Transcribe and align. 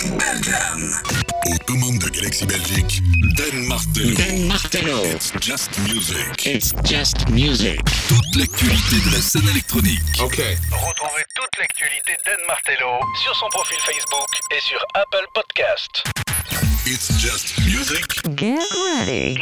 Aux 0.00 1.58
commandes 1.66 1.98
de 1.98 2.08
Galaxy 2.08 2.46
Belgique, 2.46 3.02
Dan 3.36 3.66
Martello. 3.66 4.14
Dan 4.14 4.46
Martello. 4.46 5.04
It's 5.04 5.32
just 5.40 5.76
music. 5.88 6.46
It's 6.46 6.72
just 6.84 7.28
music. 7.30 7.80
Toute 8.06 8.36
l'actualité 8.36 8.96
de 9.04 9.16
la 9.16 9.20
scène 9.20 9.48
électronique. 9.48 9.98
Ok. 10.22 10.36
Retrouvez 10.70 11.24
toute 11.34 11.58
l'actualité 11.58 12.12
d'Anne 12.24 12.46
Martello 12.46 13.00
sur 13.24 13.34
son 13.34 13.48
profil 13.48 13.76
Facebook 13.84 14.28
et 14.56 14.60
sur 14.60 14.78
Apple 14.94 15.26
Podcast. 15.34 16.04
It's 16.86 17.08
just 17.20 17.58
music. 17.66 18.04
Get 18.36 18.60
ready. 19.00 19.40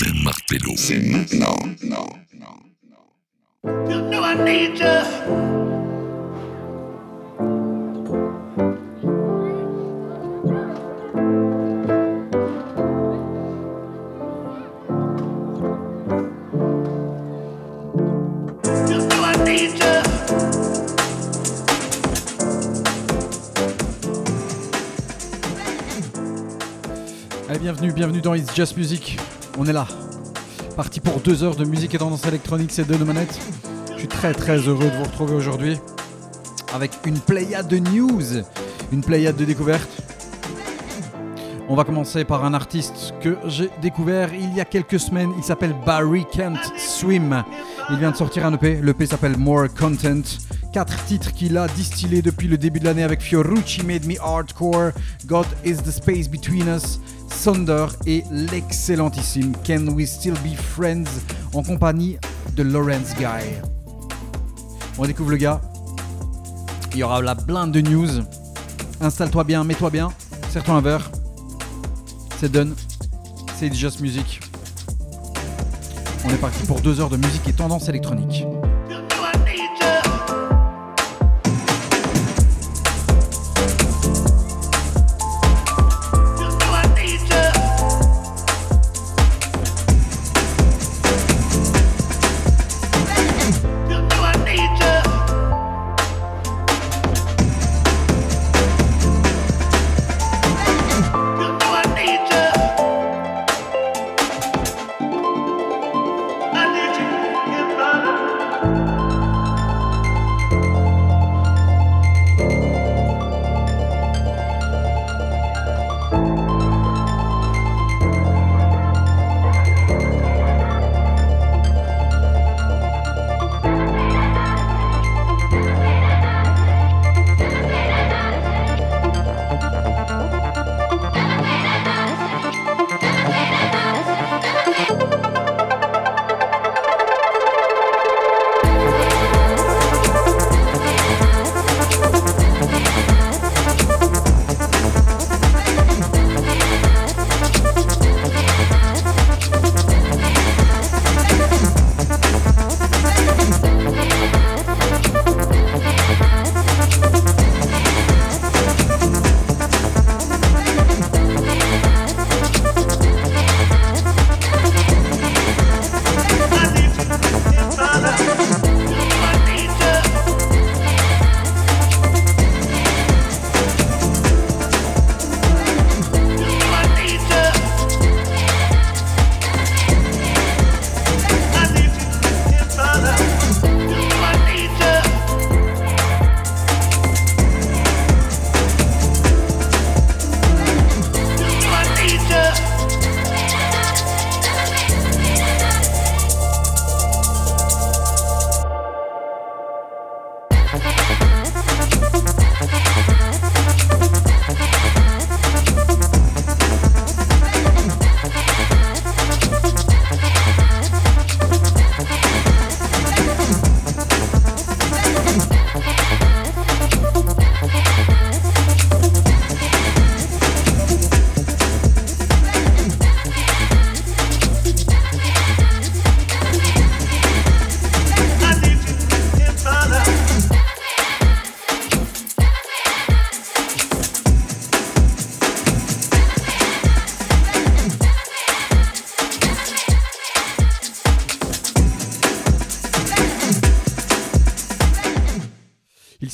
Dan 0.00 0.22
Martello. 0.22 0.74
C'est 0.76 0.98
maintenant. 0.98 1.56
You 3.64 4.02
know 4.10 4.22
I 4.22 4.34
need 4.34 4.78
you. 4.78 4.84
You 4.84 5.83
Allez, 27.48 27.58
bienvenue, 27.60 27.92
bienvenue 27.92 28.20
dans 28.20 28.34
It's 28.34 28.52
Just 28.52 28.76
Music. 28.76 29.16
On 29.56 29.66
est 29.66 29.72
là. 29.72 29.86
Parti 30.74 30.98
pour 30.98 31.20
deux 31.20 31.44
heures 31.44 31.54
de 31.54 31.64
musique 31.64 31.94
et 31.94 31.98
tendance 31.98 32.26
électronique, 32.26 32.72
c'est 32.72 32.84
de 32.84 32.96
nos 32.96 33.04
manettes. 33.04 33.38
Je 33.92 33.98
suis 33.98 34.08
très 34.08 34.32
très 34.32 34.58
heureux 34.58 34.90
de 34.90 34.96
vous 34.96 35.04
retrouver 35.04 35.34
aujourd'hui 35.34 35.78
avec 36.74 36.90
une 37.04 37.20
pléiade 37.20 37.68
de 37.68 37.78
news, 37.78 38.42
une 38.90 39.02
pléiade 39.02 39.36
de 39.36 39.44
découvertes. 39.44 40.02
On 41.68 41.76
va 41.76 41.84
commencer 41.84 42.24
par 42.24 42.44
un 42.44 42.54
artiste 42.54 43.14
que 43.20 43.36
j'ai 43.46 43.70
découvert 43.80 44.34
il 44.34 44.52
y 44.52 44.60
a 44.60 44.64
quelques 44.64 44.98
semaines. 44.98 45.32
Il 45.38 45.44
s'appelle 45.44 45.76
Barry 45.86 46.24
Can't 46.32 46.58
Swim. 46.76 47.44
Il 47.90 47.98
vient 47.98 48.12
de 48.12 48.16
sortir 48.16 48.46
un 48.46 48.54
EP. 48.54 48.80
L'EP 48.80 49.06
s'appelle 49.06 49.36
More 49.36 49.66
Content. 49.78 50.22
Quatre 50.72 51.04
titres 51.04 51.32
qu'il 51.32 51.58
a 51.58 51.68
distillés 51.68 52.22
depuis 52.22 52.48
le 52.48 52.56
début 52.56 52.80
de 52.80 52.86
l'année 52.86 53.02
avec 53.02 53.20
Fiorucci 53.20 53.84
Made 53.84 54.06
Me 54.06 54.14
Hardcore, 54.20 54.90
God 55.26 55.46
is 55.64 55.76
the 55.76 55.90
Space 55.90 56.28
Between 56.28 56.66
Us, 56.66 56.98
Thunder 57.44 57.86
et 58.06 58.24
l'excellentissime 58.30 59.52
Can 59.66 59.86
We 59.88 60.08
Still 60.08 60.34
Be 60.42 60.56
Friends 60.56 61.20
en 61.52 61.62
compagnie 61.62 62.16
de 62.56 62.62
Lawrence 62.62 63.14
Guy. 63.16 63.60
On 64.98 65.04
découvre 65.04 65.30
le 65.30 65.36
gars. 65.36 65.60
Il 66.92 66.98
y 66.98 67.02
aura 67.02 67.20
la 67.20 67.34
blinde 67.34 67.72
de 67.72 67.82
news. 67.82 68.22
Installe-toi 69.00 69.44
bien, 69.44 69.62
mets-toi 69.62 69.90
bien, 69.90 70.10
serre-toi 70.50 70.74
un 70.74 70.80
verre. 70.80 71.10
C'est 72.40 72.50
done. 72.50 72.74
C'est 73.58 73.72
Just 73.72 74.00
Music. 74.00 74.40
On 76.26 76.30
est 76.30 76.38
parti 76.38 76.64
pour 76.66 76.80
deux 76.80 77.00
heures 77.00 77.10
de 77.10 77.18
musique 77.18 77.46
et 77.48 77.52
tendance 77.52 77.88
électronique. 77.88 78.46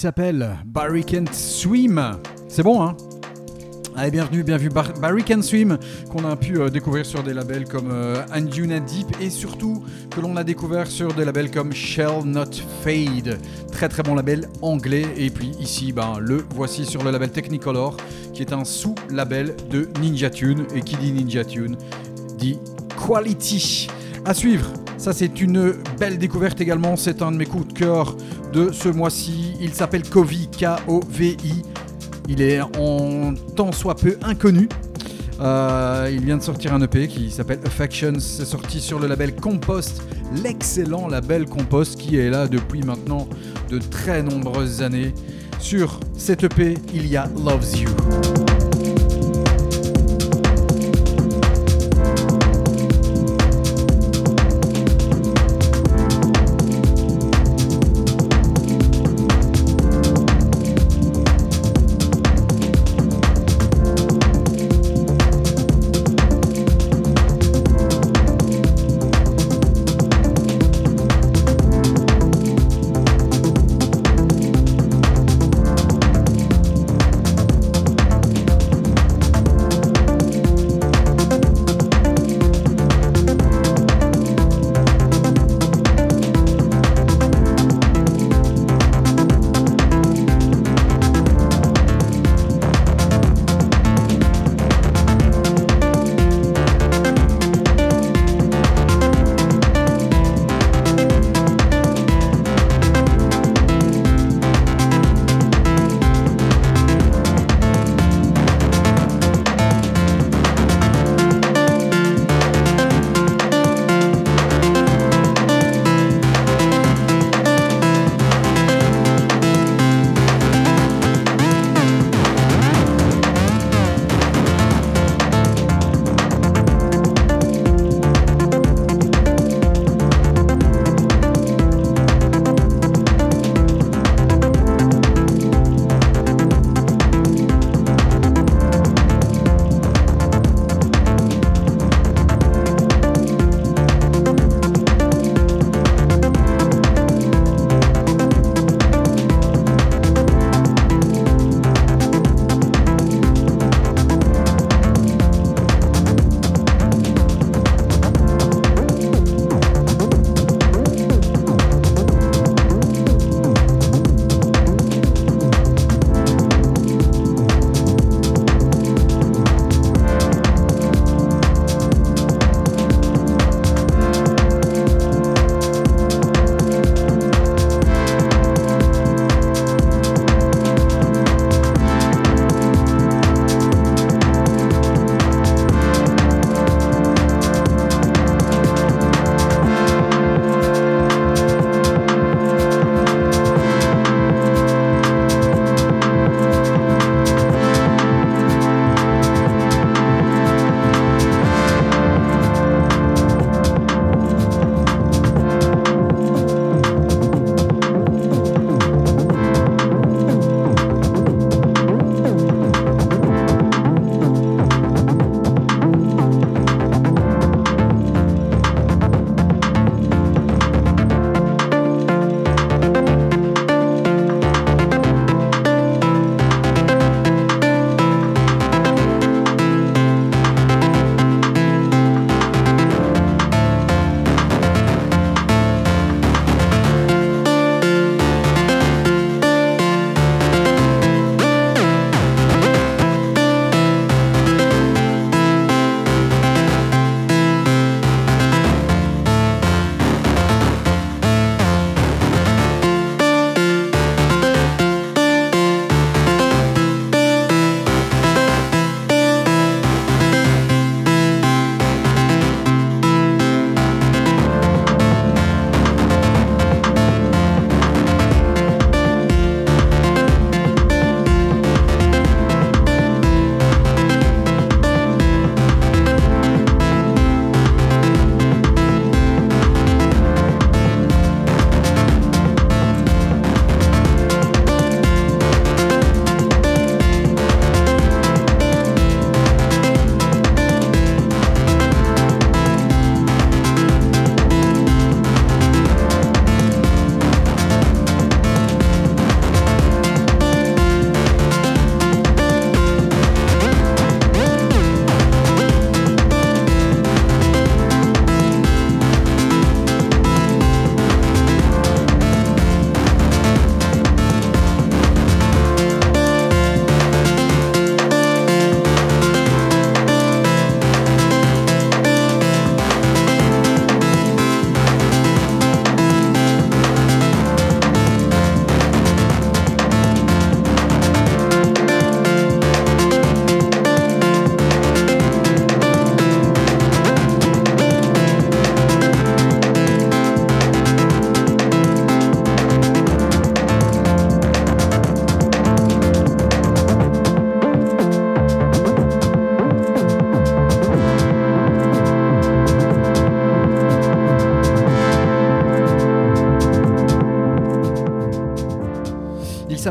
S'appelle 0.00 0.56
Barry 0.64 1.04
Can't 1.04 1.30
Swim. 1.30 2.00
C'est 2.48 2.62
bon, 2.62 2.80
hein? 2.80 2.96
Allez, 3.94 4.10
bienvenue, 4.10 4.42
bienvenue. 4.42 4.70
Bar- 4.70 4.94
Barry 4.98 5.22
Can 5.22 5.42
Swim, 5.42 5.76
qu'on 6.10 6.24
a 6.24 6.36
pu 6.36 6.58
euh, 6.58 6.70
découvrir 6.70 7.04
sur 7.04 7.22
des 7.22 7.34
labels 7.34 7.66
comme 7.66 7.90
euh, 7.90 8.22
Deep 8.34 9.08
et 9.20 9.28
surtout 9.28 9.84
que 10.10 10.22
l'on 10.22 10.36
a 10.38 10.44
découvert 10.44 10.86
sur 10.86 11.12
des 11.12 11.26
labels 11.26 11.50
comme 11.50 11.74
Shall 11.74 12.24
Not 12.24 12.46
Fade. 12.82 13.38
Très 13.72 13.90
très 13.90 14.02
bon 14.02 14.14
label 14.14 14.48
anglais. 14.62 15.04
Et 15.18 15.28
puis 15.28 15.50
ici, 15.60 15.92
ben, 15.92 16.14
le 16.18 16.46
voici 16.54 16.86
sur 16.86 17.02
le 17.04 17.10
label 17.10 17.30
Technicolor, 17.30 17.98
qui 18.32 18.40
est 18.40 18.54
un 18.54 18.64
sous-label 18.64 19.54
de 19.70 19.90
Ninja 20.00 20.30
Tune. 20.30 20.64
Et 20.74 20.80
qui 20.80 20.96
dit 20.96 21.12
Ninja 21.12 21.44
Tune 21.44 21.76
dit 22.38 22.58
Quality. 23.06 23.88
À 24.24 24.32
suivre. 24.32 24.72
Ça, 25.00 25.14
c'est 25.14 25.40
une 25.40 25.72
belle 25.98 26.18
découverte 26.18 26.60
également. 26.60 26.94
C'est 26.94 27.22
un 27.22 27.32
de 27.32 27.38
mes 27.38 27.46
coups 27.46 27.68
de 27.68 27.72
cœur 27.72 28.18
de 28.52 28.70
ce 28.70 28.90
mois-ci. 28.90 29.56
Il 29.58 29.72
s'appelle 29.72 30.02
Kovi, 30.02 30.50
K-O-V-I. 30.50 31.62
Il 32.28 32.42
est 32.42 32.60
en 32.60 33.32
tant 33.56 33.72
soit 33.72 33.94
peu 33.94 34.18
inconnu. 34.20 34.68
Euh, 35.40 36.10
il 36.12 36.22
vient 36.22 36.36
de 36.36 36.42
sortir 36.42 36.74
un 36.74 36.82
EP 36.82 37.08
qui 37.08 37.30
s'appelle 37.30 37.60
Affections. 37.64 38.20
C'est 38.20 38.44
sorti 38.44 38.78
sur 38.78 38.98
le 38.98 39.06
label 39.06 39.34
Compost, 39.34 40.02
l'excellent 40.44 41.08
label 41.08 41.46
Compost 41.46 41.98
qui 41.98 42.18
est 42.18 42.28
là 42.28 42.46
depuis 42.46 42.82
maintenant 42.82 43.26
de 43.70 43.78
très 43.78 44.22
nombreuses 44.22 44.82
années. 44.82 45.14
Sur 45.60 45.98
cet 46.14 46.44
EP, 46.44 46.74
il 46.92 47.06
y 47.06 47.16
a 47.16 47.26
Loves 47.42 47.74
You. 47.74 48.49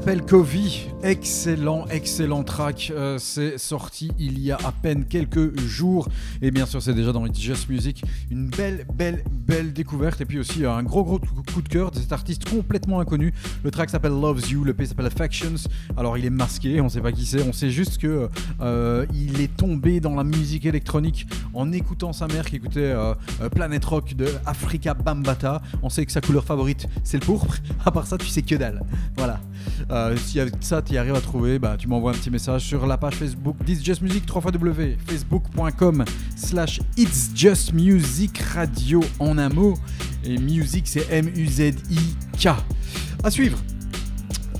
S'appelle. 0.09 0.39
Excellent, 1.01 1.85
excellent 1.87 2.43
track. 2.43 2.91
Euh, 2.93 3.17
c'est 3.19 3.57
sorti 3.57 4.11
il 4.19 4.39
y 4.39 4.51
a 4.51 4.57
à 4.65 4.71
peine 4.71 5.05
quelques 5.05 5.57
jours. 5.59 6.09
Et 6.41 6.51
bien 6.51 6.65
sûr, 6.65 6.81
c'est 6.81 6.93
déjà 6.93 7.13
dans 7.13 7.25
It's 7.25 7.39
Just 7.39 7.69
Music. 7.69 8.03
Une 8.29 8.49
belle, 8.49 8.85
belle, 8.93 9.23
belle 9.31 9.71
découverte. 9.71 10.19
Et 10.19 10.25
puis 10.25 10.39
aussi 10.39 10.65
un 10.65 10.83
gros, 10.83 11.03
gros 11.03 11.19
coup 11.53 11.61
de 11.61 11.69
cœur 11.69 11.91
de 11.91 11.99
cet 11.99 12.11
artiste 12.11 12.49
complètement 12.49 12.99
inconnu. 12.99 13.33
Le 13.63 13.71
track 13.71 13.89
s'appelle 13.89 14.11
Loves 14.11 14.49
You. 14.49 14.65
Le 14.65 14.73
P 14.73 14.85
s'appelle 14.85 15.05
Affections. 15.05 15.69
Alors, 15.95 16.17
il 16.17 16.25
est 16.25 16.29
masqué. 16.29 16.81
On 16.81 16.89
sait 16.89 17.01
pas 17.01 17.13
qui 17.13 17.25
c'est. 17.25 17.41
On 17.43 17.53
sait 17.53 17.69
juste 17.69 17.97
que 17.97 18.29
euh, 18.59 19.05
il 19.13 19.39
est 19.39 19.55
tombé 19.55 20.01
dans 20.01 20.15
la 20.15 20.25
musique 20.25 20.65
électronique 20.65 21.27
en 21.53 21.71
écoutant 21.71 22.11
sa 22.11 22.27
mère 22.27 22.45
qui 22.45 22.57
écoutait 22.57 22.81
euh, 22.81 23.13
Planet 23.53 23.83
Rock 23.85 24.15
de 24.15 24.27
Africa 24.45 24.93
Bambata. 24.93 25.61
On 25.81 25.89
sait 25.89 26.05
que 26.05 26.11
sa 26.11 26.21
couleur 26.21 26.43
favorite, 26.43 26.87
c'est 27.03 27.17
le 27.17 27.25
pourpre. 27.25 27.55
À 27.85 27.91
part 27.91 28.05
ça, 28.05 28.17
tu 28.17 28.27
sais 28.27 28.41
que 28.41 28.55
dalle. 28.55 28.83
Euh, 29.91 30.15
si 30.17 30.39
avec 30.39 30.53
ça 30.61 30.81
tu 30.81 30.97
arrives 30.97 31.15
à 31.15 31.21
trouver, 31.21 31.57
bah, 31.57 31.75
tu 31.77 31.87
m'envoies 31.87 32.11
un 32.11 32.15
petit 32.15 32.29
message 32.29 32.63
sur 32.63 32.85
la 32.85 32.97
page 32.97 33.15
Facebook 33.15 33.55
It's 33.67 33.83
Just 33.83 34.01
Music 34.01 34.25
3 34.25 34.41
facebook.com 35.07 36.05
slash 36.35 36.79
It's 36.95 37.31
Just 37.33 37.73
Music 37.73 38.37
Radio 38.53 39.01
en 39.19 39.37
un 39.37 39.49
mot. 39.49 39.73
Et 40.23 40.37
music 40.37 40.87
c'est 40.87 41.07
M-U-Z-I-K. 41.11 42.49
À 43.23 43.31
suivre 43.31 43.57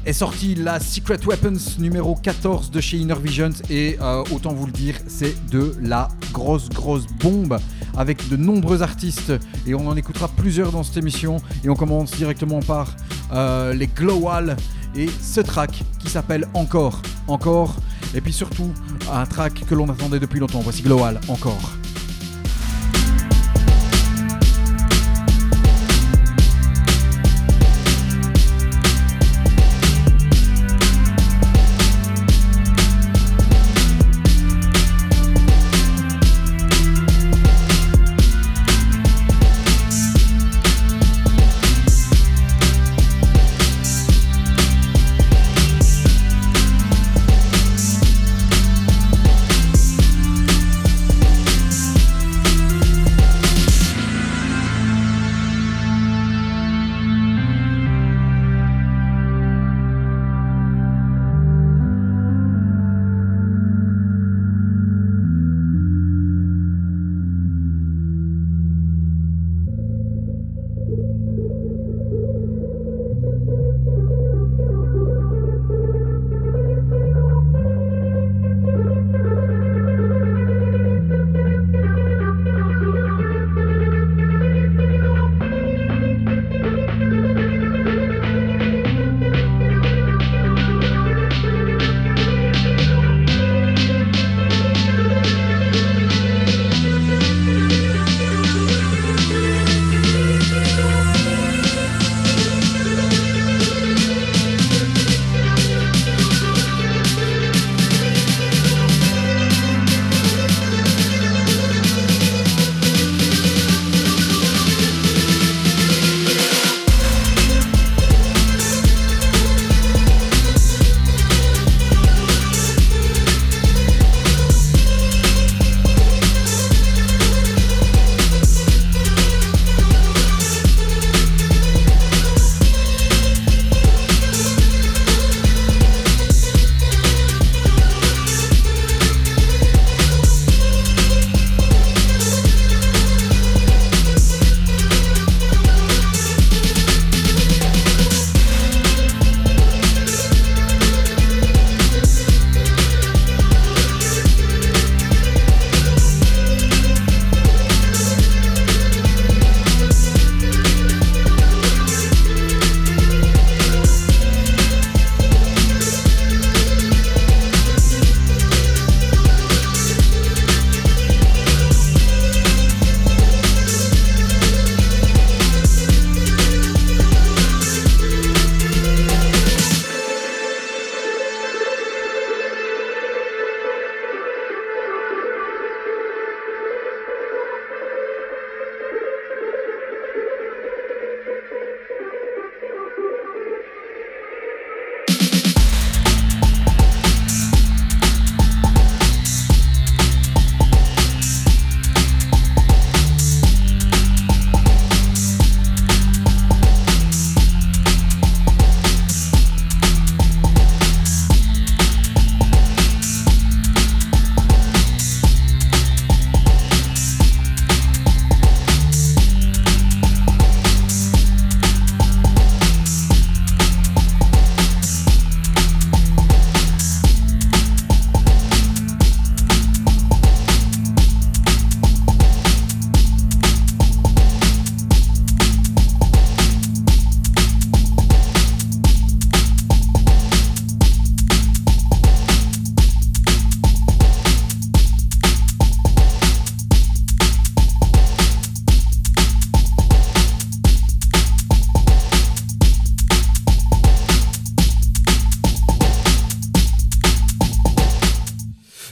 est 0.05 0.13
sortie 0.13 0.55
la 0.55 0.79
Secret 0.79 1.19
Weapons 1.27 1.77
numéro 1.77 2.15
14 2.15 2.71
de 2.71 2.81
chez 2.81 2.97
Inner 2.97 3.19
Visions 3.21 3.51
et 3.69 3.97
euh, 4.01 4.23
autant 4.31 4.53
vous 4.53 4.65
le 4.65 4.71
dire, 4.71 4.95
c'est 5.07 5.35
de 5.51 5.75
la 5.81 6.07
grosse 6.33 6.69
grosse 6.69 7.05
bombe 7.19 7.59
avec 7.97 8.27
de 8.29 8.35
nombreux 8.35 8.81
artistes 8.81 9.33
et 9.67 9.75
on 9.75 9.87
en 9.87 9.95
écoutera 9.97 10.27
plusieurs 10.27 10.71
dans 10.71 10.83
cette 10.83 10.97
émission 10.97 11.37
et 11.63 11.69
on 11.69 11.75
commence 11.75 12.11
directement 12.11 12.61
par 12.61 12.95
euh, 13.33 13.73
les 13.73 13.87
Glowal 13.87 14.55
et 14.99 15.09
ce 15.21 15.39
track 15.39 15.83
qui 15.99 16.09
s'appelle 16.09 16.45
Encore, 16.53 17.01
Encore, 17.27 17.75
et 18.13 18.21
puis 18.21 18.33
surtout 18.33 18.73
un 19.11 19.25
track 19.25 19.65
que 19.65 19.73
l'on 19.73 19.89
attendait 19.89 20.19
depuis 20.19 20.39
longtemps. 20.39 20.59
Voici 20.59 20.81
Global, 20.81 21.19
Encore. 21.29 21.71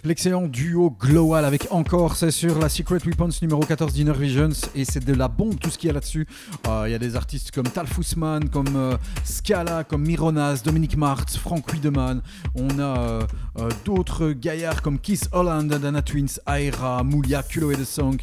L'excellent 0.08 0.48
duo 0.48 0.90
Glowal 0.90 1.44
avec 1.44 1.68
encore, 1.70 2.16
c'est 2.16 2.32
sur 2.32 2.60
la 2.60 2.70
Secret 2.70 3.00
Weapons 3.06 3.28
numéro 3.42 3.60
14 3.60 3.92
d'Inner 3.92 4.14
Visions 4.14 4.56
et 4.74 4.86
c'est 4.86 5.04
de 5.04 5.14
la 5.14 5.28
bombe 5.28 5.60
tout 5.60 5.70
ce 5.70 5.78
qu'il 5.78 5.88
y 5.88 5.90
a 5.90 5.94
là-dessus. 5.94 6.26
Euh, 6.66 6.84
Il 6.88 6.94
y 6.94 6.96
a 6.96 6.98
des 6.98 7.18
artistes 7.18 7.52
comme 7.52 7.68
Tal 7.68 7.88
Fussman, 7.88 8.48
comme 8.48 8.74
euh, 8.78 8.96
Scala, 9.26 9.84
comme 9.84 10.04
Mironas, 10.04 10.62
Dominic 10.64 10.96
Martz, 10.96 11.36
Frank 11.36 11.74
Wiedemann. 11.74 12.22
On 12.56 12.80
a 12.80 13.28
euh, 13.60 13.70
d'autres 13.84 14.32
gaillards 14.32 14.82
comme 14.82 14.98
Kiss 14.98 15.28
Holland, 15.34 15.68
Dana 15.68 16.02
Twins, 16.02 16.40
Aira, 16.48 17.04
Moulia, 17.04 17.44
Kulo 17.44 17.72
et 17.72 17.76
The 17.76 17.84
Song, 17.84 18.16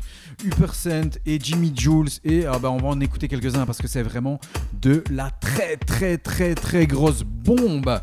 Upercent 0.45 1.19
et 1.27 1.39
Jimmy 1.41 1.73
Jules. 1.75 2.09
Et 2.25 2.47
euh, 2.47 2.59
bah, 2.59 2.71
on 2.71 2.79
va 2.79 2.89
en 2.89 3.01
écouter 3.01 3.29
quelques-uns 3.29 3.67
parce 3.67 3.79
que 3.79 3.89
c'est 3.89 4.03
vraiment 4.03 4.41
de 4.81 5.05
la 5.11 5.31
très 5.31 5.77
très 5.77 6.19
très 6.19 6.55
très 6.55 6.87
grosse 6.87 7.23
bombe. 7.23 8.01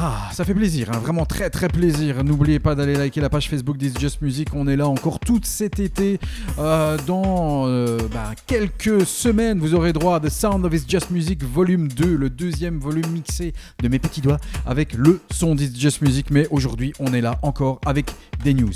Ah, 0.00 0.28
ça 0.32 0.44
fait 0.44 0.54
plaisir, 0.54 0.90
hein, 0.92 0.98
vraiment 0.98 1.26
très 1.26 1.50
très 1.50 1.68
plaisir. 1.68 2.22
N'oubliez 2.22 2.60
pas 2.60 2.76
d'aller 2.76 2.94
liker 2.94 3.20
la 3.20 3.28
page 3.28 3.48
Facebook 3.48 3.76
d'It's 3.76 3.98
Just 3.98 4.22
Music. 4.22 4.50
On 4.54 4.68
est 4.68 4.76
là 4.76 4.86
encore 4.86 5.18
tout 5.18 5.40
cet 5.42 5.80
été. 5.80 6.20
Euh, 6.60 6.96
dans 7.06 7.66
euh, 7.66 7.98
bah, 8.12 8.30
quelques 8.46 9.04
semaines, 9.04 9.58
vous 9.58 9.74
aurez 9.74 9.92
droit 9.92 10.16
à 10.16 10.20
The 10.20 10.28
Sound 10.28 10.64
of 10.64 10.72
It's 10.72 10.88
Just 10.88 11.10
Music 11.10 11.42
volume 11.42 11.88
2, 11.88 12.14
le 12.14 12.30
deuxième 12.30 12.78
volume 12.78 13.10
mixé 13.10 13.54
de 13.82 13.88
mes 13.88 13.98
petits 13.98 14.20
doigts 14.20 14.38
avec 14.66 14.94
le 14.94 15.20
son 15.32 15.56
d'It's 15.56 15.76
Just 15.76 16.00
Music. 16.00 16.30
Mais 16.30 16.46
aujourd'hui, 16.52 16.92
on 17.00 17.12
est 17.12 17.20
là 17.20 17.40
encore 17.42 17.80
avec 17.84 18.12
des 18.44 18.54
news. 18.54 18.70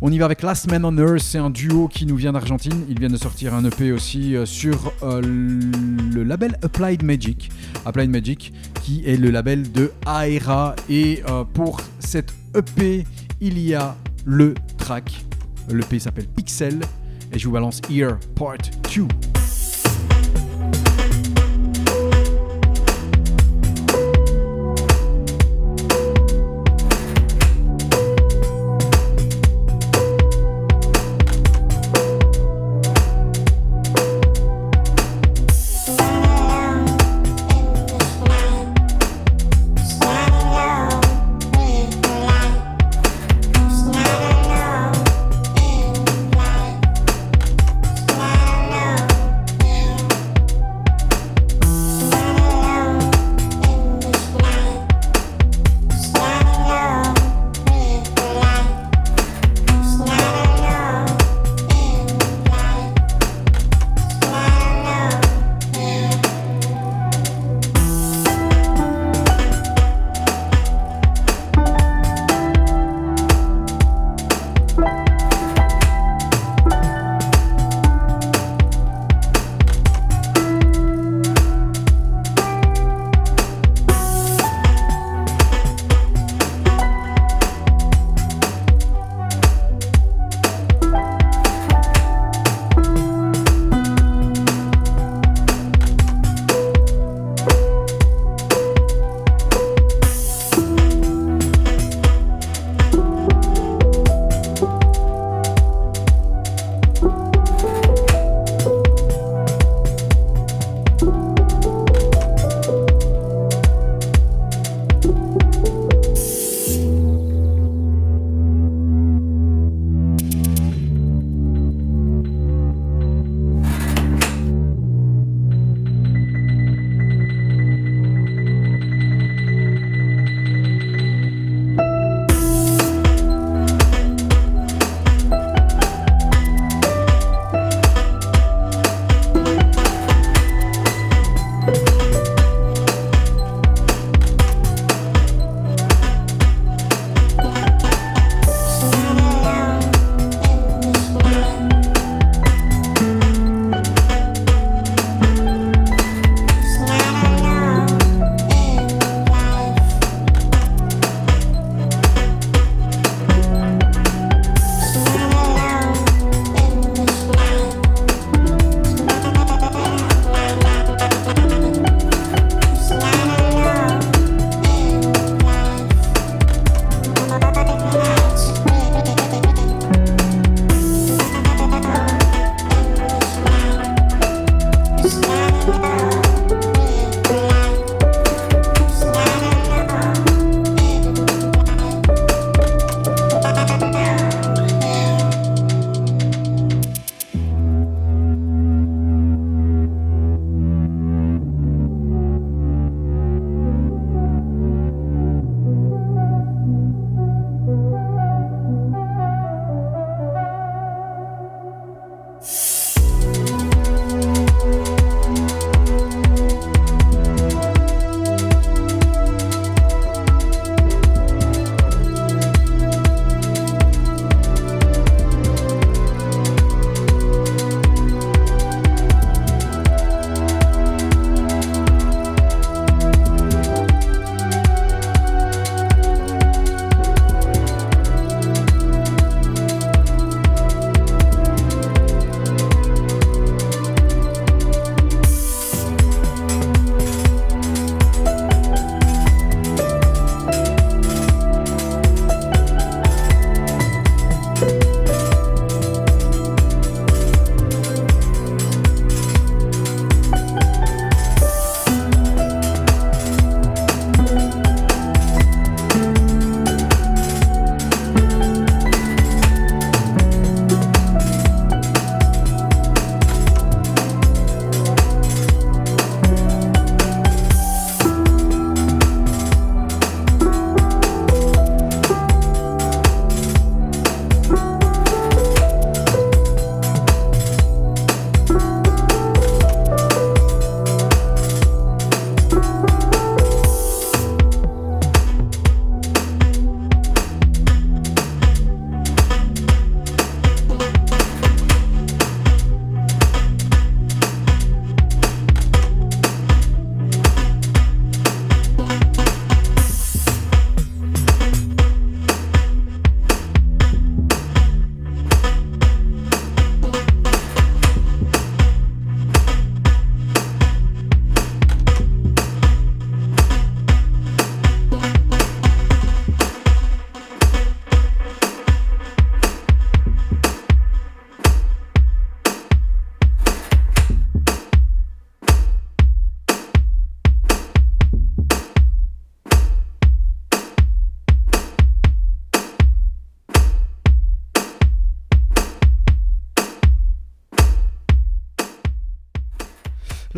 On 0.00 0.10
y 0.10 0.18
va 0.18 0.24
avec 0.24 0.42
Last 0.42 0.68
Man 0.70 0.84
on 0.84 0.96
Earth, 0.96 1.22
c'est 1.22 1.38
un 1.38 1.50
duo 1.50 1.88
qui 1.88 2.04
nous 2.04 2.17
vient 2.18 2.32
d'Argentine. 2.32 2.84
Ils 2.88 2.98
viennent 2.98 3.12
de 3.12 3.16
sortir 3.16 3.54
un 3.54 3.64
EP 3.64 3.92
aussi 3.92 4.36
euh, 4.36 4.44
sur 4.44 4.92
euh, 5.02 5.22
le 5.22 6.22
label 6.24 6.58
Applied 6.62 7.02
Magic. 7.02 7.50
Applied 7.86 8.10
Magic, 8.10 8.52
qui 8.82 9.04
est 9.06 9.16
le 9.16 9.30
label 9.30 9.70
de 9.70 9.92
Aera. 10.06 10.74
Et 10.90 11.22
euh, 11.28 11.44
pour 11.44 11.80
cette 12.00 12.34
EP, 12.54 13.06
il 13.40 13.58
y 13.58 13.74
a 13.74 13.96
le 14.26 14.54
track. 14.76 15.24
L'EP 15.70 15.98
s'appelle 15.98 16.26
Pixel. 16.26 16.80
Et 17.32 17.38
je 17.38 17.46
vous 17.46 17.52
balance 17.52 17.80
Here 17.88 18.16
Part 18.34 18.58
2. 18.94 19.06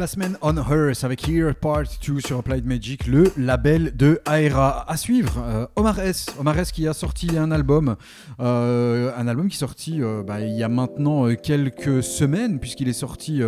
Last 0.00 0.16
Man 0.16 0.38
on 0.40 0.56
Earth 0.56 1.04
avec 1.04 1.28
Here 1.28 1.52
Part 1.52 1.84
2 2.02 2.20
sur 2.20 2.38
Applied 2.38 2.64
Magic, 2.64 3.06
le 3.06 3.30
label 3.36 3.94
de 3.94 4.18
Aera. 4.26 4.90
À 4.90 4.96
suivre, 4.96 5.44
euh, 5.46 5.66
Omar 5.76 6.00
S. 6.00 6.24
Omar 6.38 6.58
S 6.58 6.72
qui 6.72 6.88
a 6.88 6.94
sorti 6.94 7.36
un 7.36 7.50
album, 7.50 7.96
euh, 8.40 9.12
un 9.14 9.28
album 9.28 9.48
qui 9.48 9.56
est 9.56 9.58
sorti 9.58 10.02
euh, 10.02 10.22
bah, 10.22 10.40
il 10.40 10.56
y 10.56 10.62
a 10.62 10.70
maintenant 10.70 11.34
quelques 11.34 12.02
semaines, 12.02 12.60
puisqu'il 12.60 12.88
est 12.88 12.94
sorti 12.94 13.42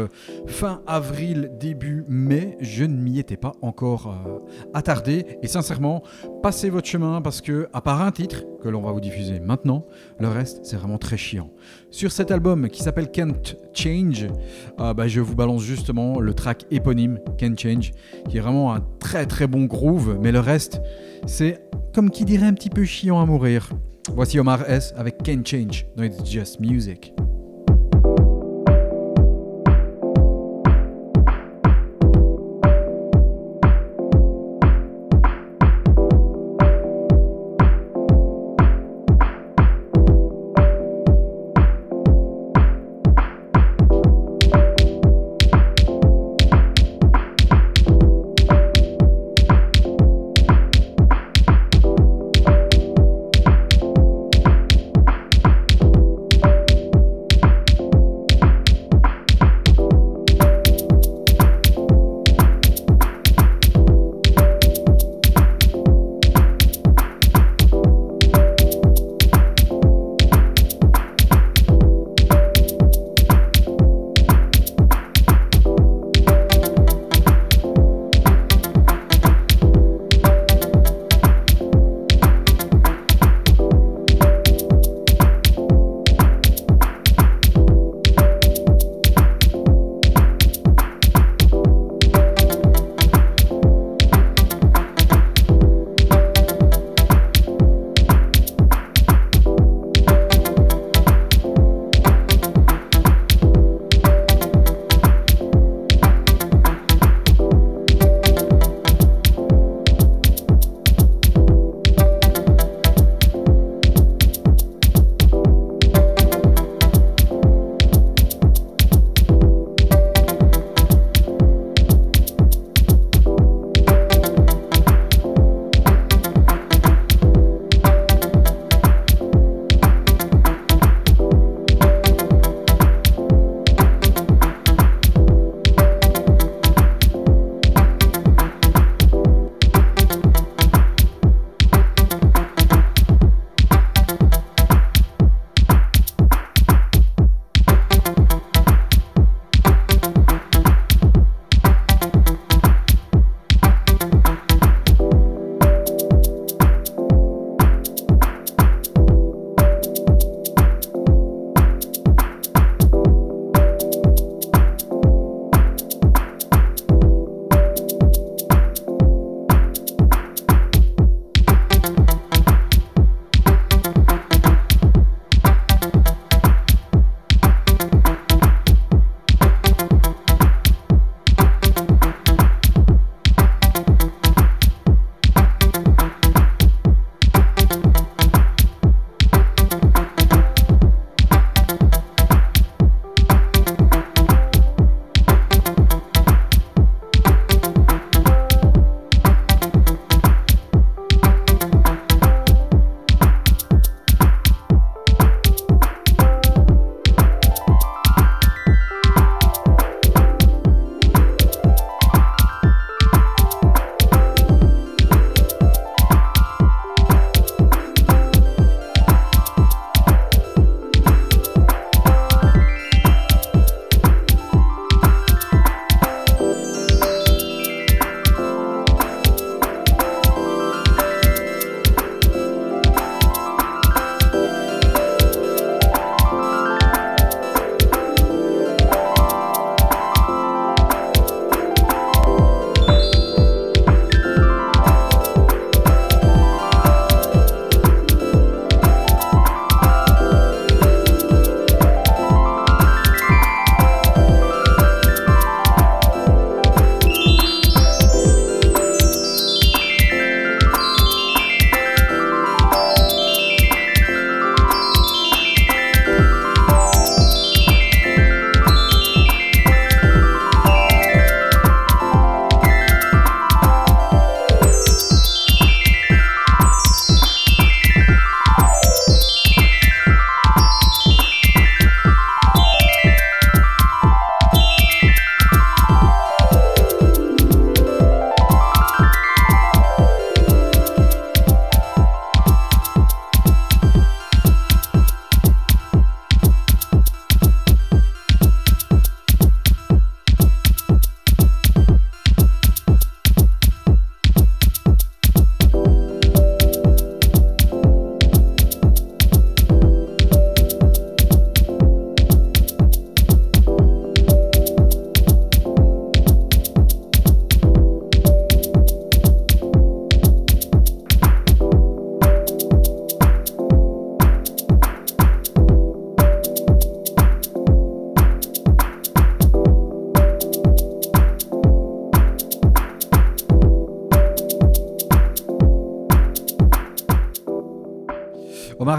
fin 0.46 0.82
avril, 0.86 1.52
début 1.58 2.04
mai. 2.06 2.58
Je 2.60 2.84
ne 2.84 3.00
m'y 3.00 3.18
étais 3.18 3.38
pas 3.38 3.52
encore 3.62 4.14
attardé. 4.74 5.38
Et 5.42 5.48
sincèrement, 5.48 6.02
passez 6.42 6.68
votre 6.68 6.86
chemin 6.86 7.22
parce 7.22 7.40
que, 7.40 7.66
à 7.72 7.80
part 7.80 8.02
un 8.02 8.12
titre 8.12 8.44
que 8.62 8.68
l'on 8.68 8.80
va 8.80 8.92
vous 8.92 9.00
diffuser 9.00 9.40
maintenant, 9.40 9.84
le 10.20 10.28
reste 10.28 10.60
c'est 10.64 10.76
vraiment 10.76 10.98
très 10.98 11.16
chiant. 11.16 11.50
Sur 11.90 12.12
cet 12.12 12.30
album 12.30 12.68
qui 12.68 12.82
s'appelle 12.82 13.10
Can't 13.10 13.56
Change, 13.74 14.28
euh, 14.80 14.94
bah, 14.94 15.08
je 15.08 15.20
vous 15.20 15.34
balance 15.34 15.62
justement 15.62 16.20
le 16.20 16.34
track 16.34 16.66
éponyme 16.70 17.18
Can't 17.38 17.58
Change, 17.58 17.92
qui 18.28 18.38
est 18.38 18.40
vraiment 18.40 18.72
un 18.74 18.80
très 19.00 19.26
très 19.26 19.46
bon 19.46 19.64
groove, 19.64 20.18
mais 20.20 20.32
le 20.32 20.40
reste, 20.40 20.80
c'est 21.26 21.60
comme 21.92 22.10
qui 22.10 22.24
dirait 22.24 22.46
un 22.46 22.54
petit 22.54 22.70
peu 22.70 22.84
chiant 22.84 23.20
à 23.20 23.26
mourir. 23.26 23.70
Voici 24.14 24.38
Omar 24.38 24.68
S 24.68 24.94
avec 24.96 25.22
Can't 25.22 25.46
Change 25.46 25.86
dans 25.96 26.04
It's 26.04 26.28
Just 26.28 26.60
Music. 26.60 27.12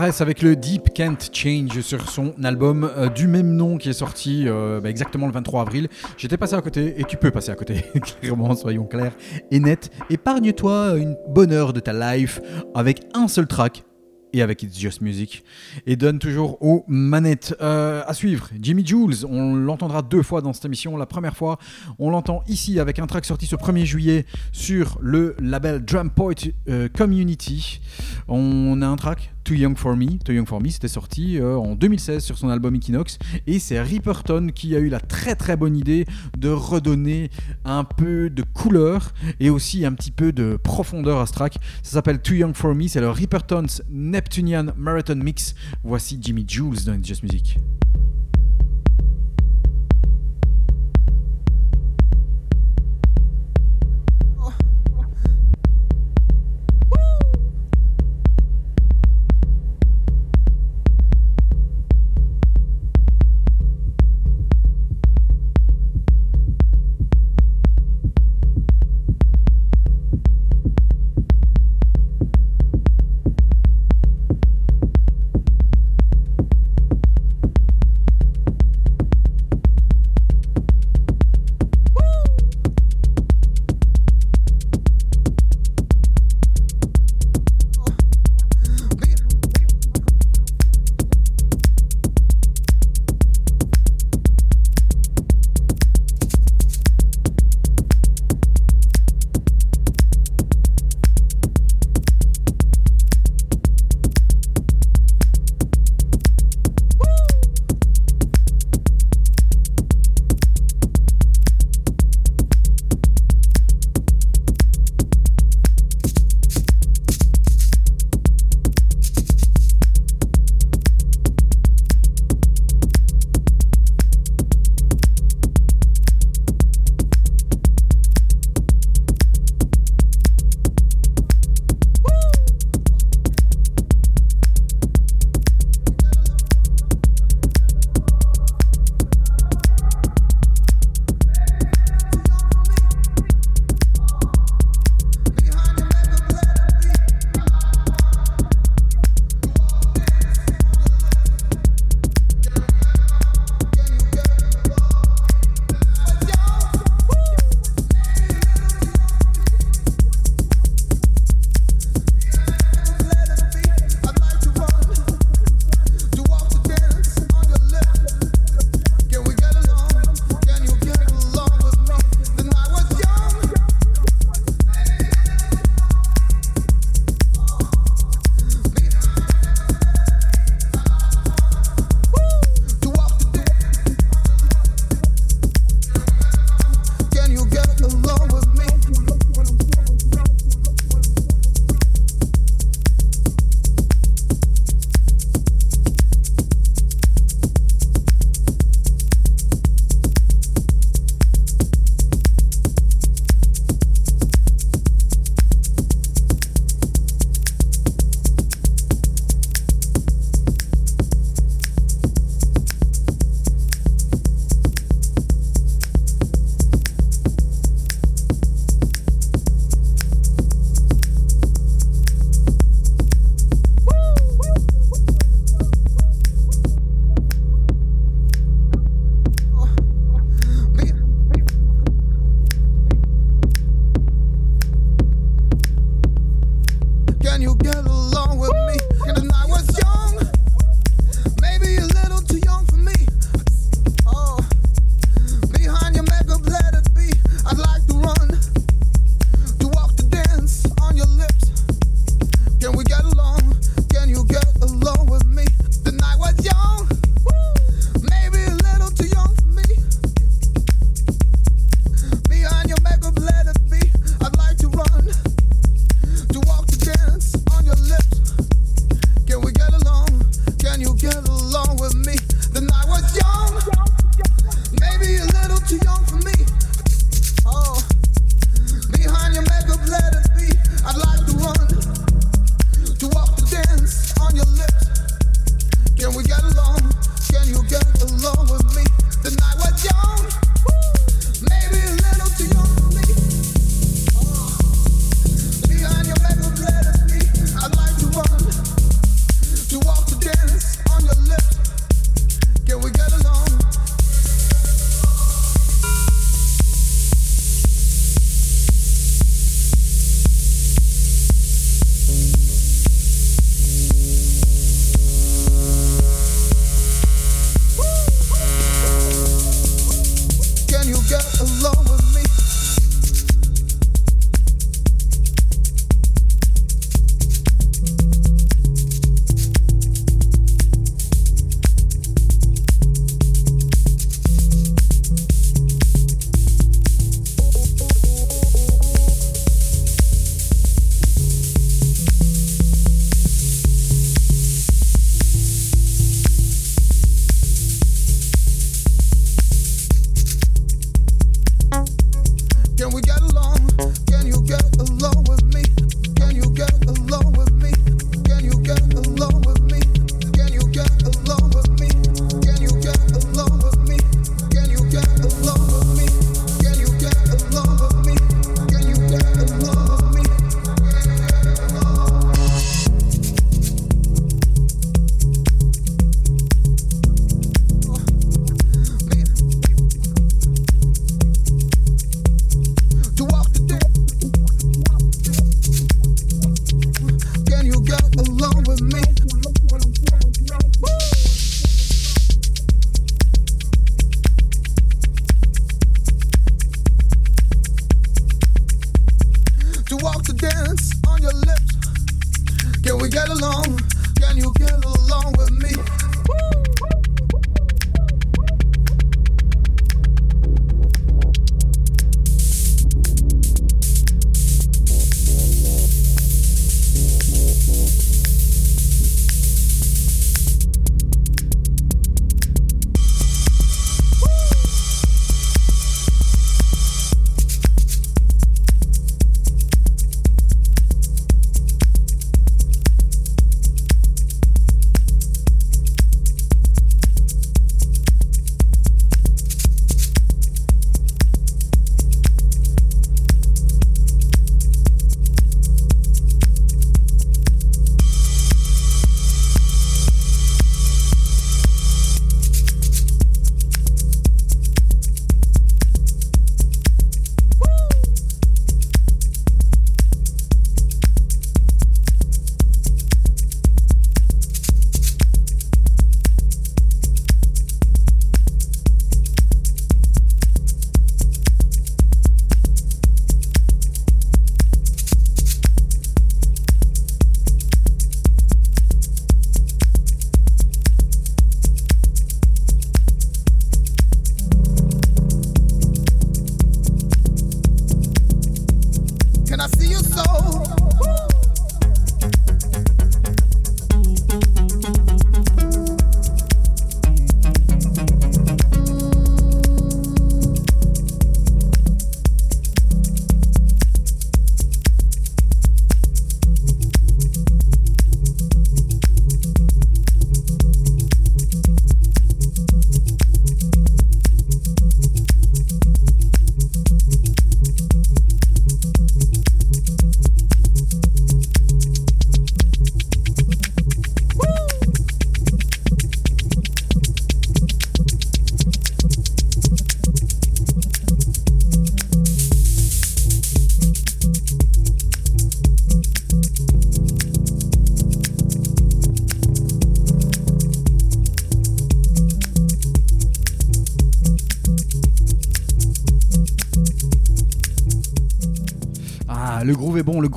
Avec 0.03 0.41
le 0.41 0.57
Deep 0.57 0.93
Can't 0.93 1.17
Change 1.31 1.79
sur 1.79 2.09
son 2.09 2.33
album 2.43 2.91
euh, 2.97 3.07
du 3.07 3.25
même 3.25 3.55
nom 3.55 3.77
qui 3.77 3.87
est 3.87 3.93
sorti 3.93 4.43
euh, 4.49 4.81
bah, 4.81 4.89
exactement 4.89 5.27
le 5.27 5.31
23 5.31 5.61
avril. 5.61 5.87
J'étais 6.17 6.35
passé 6.35 6.55
à 6.55 6.61
côté 6.61 6.99
et 6.99 7.05
tu 7.05 7.15
peux 7.15 7.31
passer 7.31 7.51
à 7.51 7.55
côté, 7.55 7.85
clairement, 8.19 8.53
soyons 8.53 8.83
clairs 8.83 9.13
et 9.49 9.61
nets. 9.61 9.91
Épargne-toi 10.09 10.97
une 10.97 11.15
bonne 11.29 11.53
heure 11.53 11.71
de 11.71 11.79
ta 11.79 11.93
life 11.93 12.41
avec 12.75 13.03
un 13.13 13.29
seul 13.29 13.47
track 13.47 13.85
et 14.33 14.41
avec 14.41 14.61
It's 14.63 14.77
Just 14.77 14.99
Music. 14.99 15.45
Et 15.85 15.95
donne 15.95 16.19
toujours 16.19 16.61
aux 16.61 16.83
manettes. 16.89 17.55
Euh, 17.61 18.03
à 18.05 18.13
suivre, 18.13 18.49
Jimmy 18.59 18.85
Jules, 18.85 19.25
on 19.29 19.55
l'entendra 19.55 20.01
deux 20.01 20.23
fois 20.23 20.41
dans 20.41 20.51
cette 20.51 20.65
émission. 20.65 20.97
La 20.97 21.05
première 21.05 21.37
fois, 21.37 21.59
on 21.97 22.09
l'entend 22.09 22.43
ici 22.47 22.77
avec 22.79 22.99
un 22.99 23.07
track 23.07 23.23
sorti 23.23 23.45
ce 23.45 23.55
1er 23.55 23.85
juillet 23.85 24.25
sur 24.51 24.97
le 25.01 25.37
label 25.39 25.85
Drum 25.85 26.09
Point 26.09 26.33
euh, 26.67 26.89
Community. 26.89 27.79
On 28.27 28.81
a 28.81 28.87
un 28.87 28.97
track 28.97 29.32
Too 29.43 29.55
Young 29.55 29.75
For 29.75 29.95
Me. 29.95 30.17
Too 30.23 30.33
Young 30.33 30.47
For 30.47 30.61
Me, 30.61 30.69
c'était 30.69 30.87
sorti 30.87 31.37
euh, 31.37 31.55
en 31.57 31.75
2016 31.75 32.23
sur 32.23 32.37
son 32.37 32.49
album 32.49 32.75
Equinox. 32.75 33.17
Et 33.47 33.59
c'est 33.59 33.81
Ripperton 33.81 34.49
qui 34.53 34.75
a 34.75 34.79
eu 34.79 34.89
la 34.89 34.99
très 34.99 35.35
très 35.35 35.57
bonne 35.57 35.75
idée 35.75 36.05
de 36.37 36.49
redonner 36.49 37.29
un 37.65 37.83
peu 37.83 38.29
de 38.29 38.43
couleur 38.43 39.13
et 39.39 39.49
aussi 39.49 39.85
un 39.85 39.93
petit 39.93 40.11
peu 40.11 40.31
de 40.31 40.57
profondeur 40.61 41.19
à 41.19 41.25
ce 41.25 41.33
track. 41.33 41.57
Ça 41.81 41.91
s'appelle 41.93 42.21
Too 42.21 42.35
Young 42.35 42.55
For 42.55 42.73
Me. 42.73 42.87
C'est 42.87 43.01
le 43.01 43.09
Ripperton's 43.09 43.81
Neptunian 43.89 44.67
Marathon 44.77 45.15
Mix. 45.15 45.55
Voici 45.83 46.17
Jimmy 46.21 46.45
Jules 46.47 46.85
dans 46.85 47.01
Just 47.03 47.23
Music. 47.23 47.57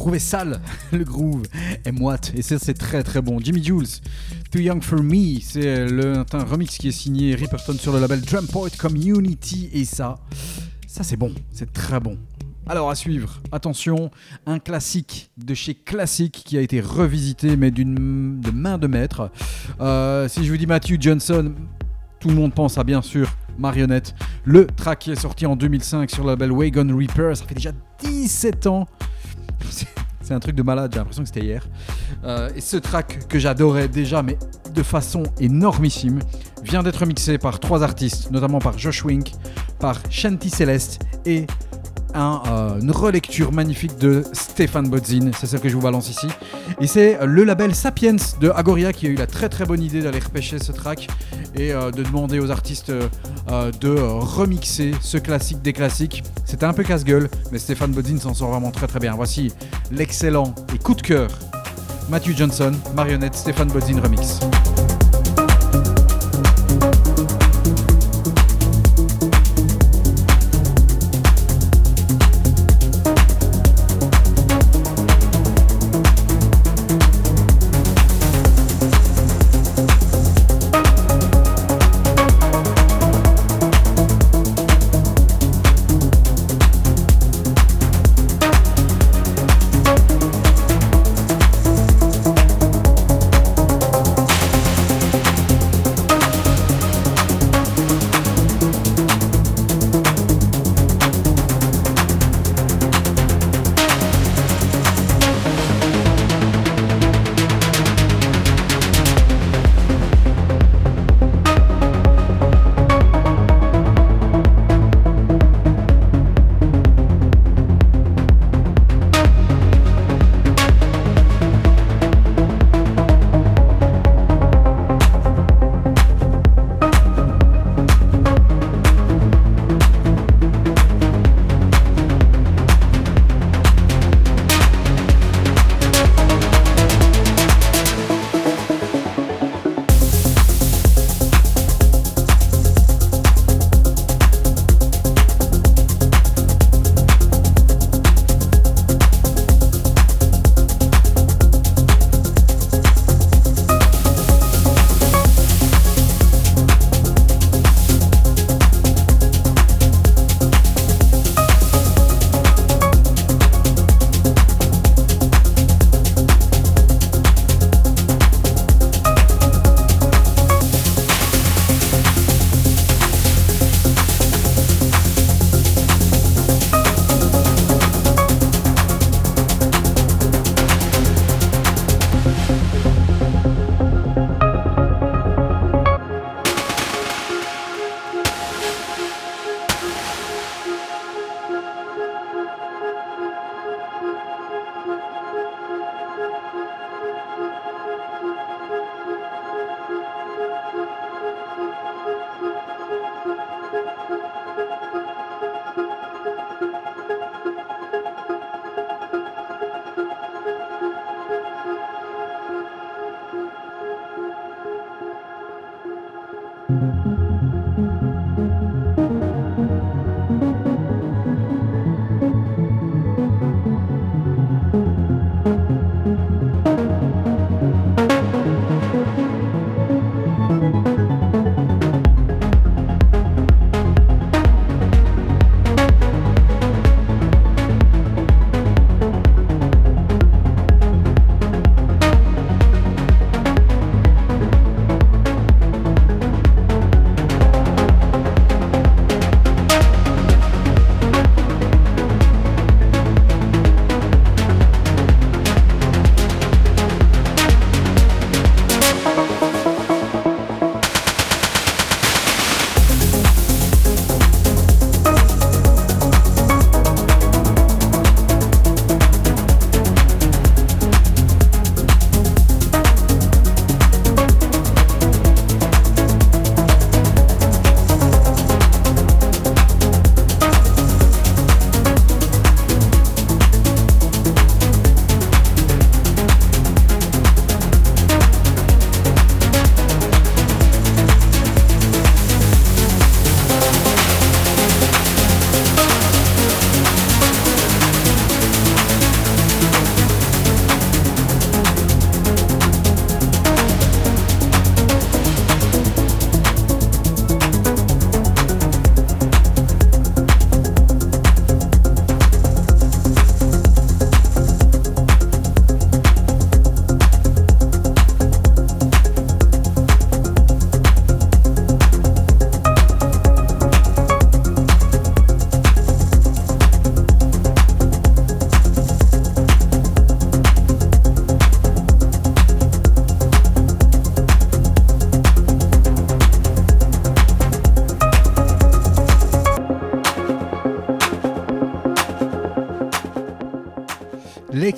Groove 0.06 0.18
sale, 0.20 0.60
le 0.92 1.02
groove 1.02 1.42
est 1.84 1.90
moite, 1.90 2.32
et 2.36 2.42
c'est 2.42 2.74
très 2.74 3.02
très 3.02 3.20
bon. 3.20 3.40
Jimmy 3.40 3.62
Jules, 3.62 3.88
Too 4.52 4.60
Young 4.60 4.80
for 4.80 5.02
Me, 5.02 5.40
c'est 5.40 5.86
le, 5.86 6.24
un 6.32 6.44
remix 6.44 6.78
qui 6.78 6.88
est 6.88 6.92
signé 6.92 7.34
Ripperton 7.34 7.76
sur 7.76 7.92
le 7.92 7.98
label 7.98 8.20
Drum 8.20 8.46
Point 8.46 8.68
Community, 8.78 9.68
et 9.72 9.84
ça, 9.84 10.14
ça 10.86 11.02
c'est 11.02 11.16
bon, 11.16 11.34
c'est 11.50 11.72
très 11.72 11.98
bon. 11.98 12.18
Alors 12.68 12.88
à 12.88 12.94
suivre, 12.94 13.40
attention, 13.50 14.12
un 14.46 14.60
classique 14.60 15.30
de 15.38 15.54
chez 15.54 15.74
Classic 15.74 16.32
qui 16.32 16.56
a 16.56 16.60
été 16.60 16.80
revisité 16.80 17.56
mais 17.56 17.72
d'une 17.72 18.40
de 18.40 18.50
main 18.50 18.78
de 18.78 18.86
maître. 18.86 19.30
Euh, 19.80 20.28
si 20.28 20.44
je 20.44 20.50
vous 20.50 20.56
dis 20.56 20.66
Matthew 20.66 21.00
Johnson, 21.00 21.52
tout 22.20 22.28
le 22.28 22.34
monde 22.34 22.54
pense 22.54 22.78
à 22.78 22.84
bien 22.84 23.02
sûr 23.02 23.28
Marionnette. 23.58 24.14
Le 24.44 24.66
track 24.66 25.00
qui 25.00 25.12
est 25.12 25.20
sorti 25.20 25.46
en 25.46 25.56
2005 25.56 26.10
sur 26.10 26.24
le 26.24 26.30
label 26.30 26.52
Wagon 26.52 26.96
Reaper, 26.96 27.36
ça 27.36 27.44
fait 27.44 27.54
déjà 27.54 27.70
17 28.00 28.66
ans. 28.66 28.86
C'est- 30.26 30.34
un 30.34 30.40
truc 30.40 30.56
de 30.56 30.62
malade, 30.62 30.90
j'ai 30.92 30.98
l'impression 30.98 31.22
que 31.22 31.28
c'était 31.28 31.44
hier. 31.44 31.62
Euh, 32.24 32.48
et 32.56 32.60
ce 32.60 32.76
track 32.76 33.28
que 33.28 33.38
j'adorais 33.38 33.86
déjà, 33.88 34.22
mais 34.22 34.36
de 34.74 34.82
façon 34.82 35.22
énormissime, 35.38 36.18
vient 36.64 36.82
d'être 36.82 37.06
mixé 37.06 37.38
par 37.38 37.60
trois 37.60 37.82
artistes, 37.84 38.30
notamment 38.32 38.58
par 38.58 38.76
Josh 38.76 39.04
Wink, 39.04 39.32
par 39.78 40.00
Shanti 40.10 40.50
Celeste 40.50 41.00
et 41.24 41.46
euh, 42.16 42.80
une 42.80 42.90
relecture 42.90 43.52
magnifique 43.52 43.98
de 43.98 44.24
Stéphane 44.32 44.88
Bodzin, 44.88 45.30
c'est 45.38 45.46
celle 45.46 45.60
que 45.60 45.68
je 45.68 45.74
vous 45.74 45.82
balance 45.82 46.08
ici. 46.08 46.28
Et 46.80 46.86
c'est 46.86 47.18
le 47.24 47.44
label 47.44 47.74
Sapiens 47.74 48.16
de 48.40 48.50
Agoria 48.50 48.92
qui 48.92 49.06
a 49.06 49.10
eu 49.10 49.14
la 49.14 49.26
très 49.26 49.48
très 49.48 49.64
bonne 49.64 49.82
idée 49.82 50.00
d'aller 50.00 50.18
repêcher 50.18 50.58
ce 50.58 50.72
track 50.72 51.08
et 51.54 51.72
euh, 51.72 51.90
de 51.90 52.02
demander 52.02 52.40
aux 52.40 52.50
artistes 52.50 52.90
euh, 52.90 53.08
euh, 53.50 53.70
de 53.80 53.88
euh, 53.88 54.14
remixer 54.14 54.92
ce 55.00 55.18
classique 55.18 55.62
des 55.62 55.72
classiques. 55.72 56.24
C'était 56.44 56.66
un 56.66 56.72
peu 56.72 56.82
casse-gueule, 56.82 57.28
mais 57.52 57.58
Stéphane 57.58 57.92
Bodzin 57.92 58.18
s'en 58.18 58.34
sort 58.34 58.50
vraiment 58.50 58.70
très 58.70 58.86
très 58.86 58.98
bien. 58.98 59.14
Voici 59.14 59.52
l'excellent 59.90 60.54
et 60.74 60.78
coup 60.78 60.94
de 60.94 61.02
cœur 61.02 61.30
Matthew 62.08 62.36
Johnson, 62.36 62.72
marionnette 62.94 63.34
Stéphane 63.34 63.68
Bodzin 63.68 64.00
remix. 64.00 64.40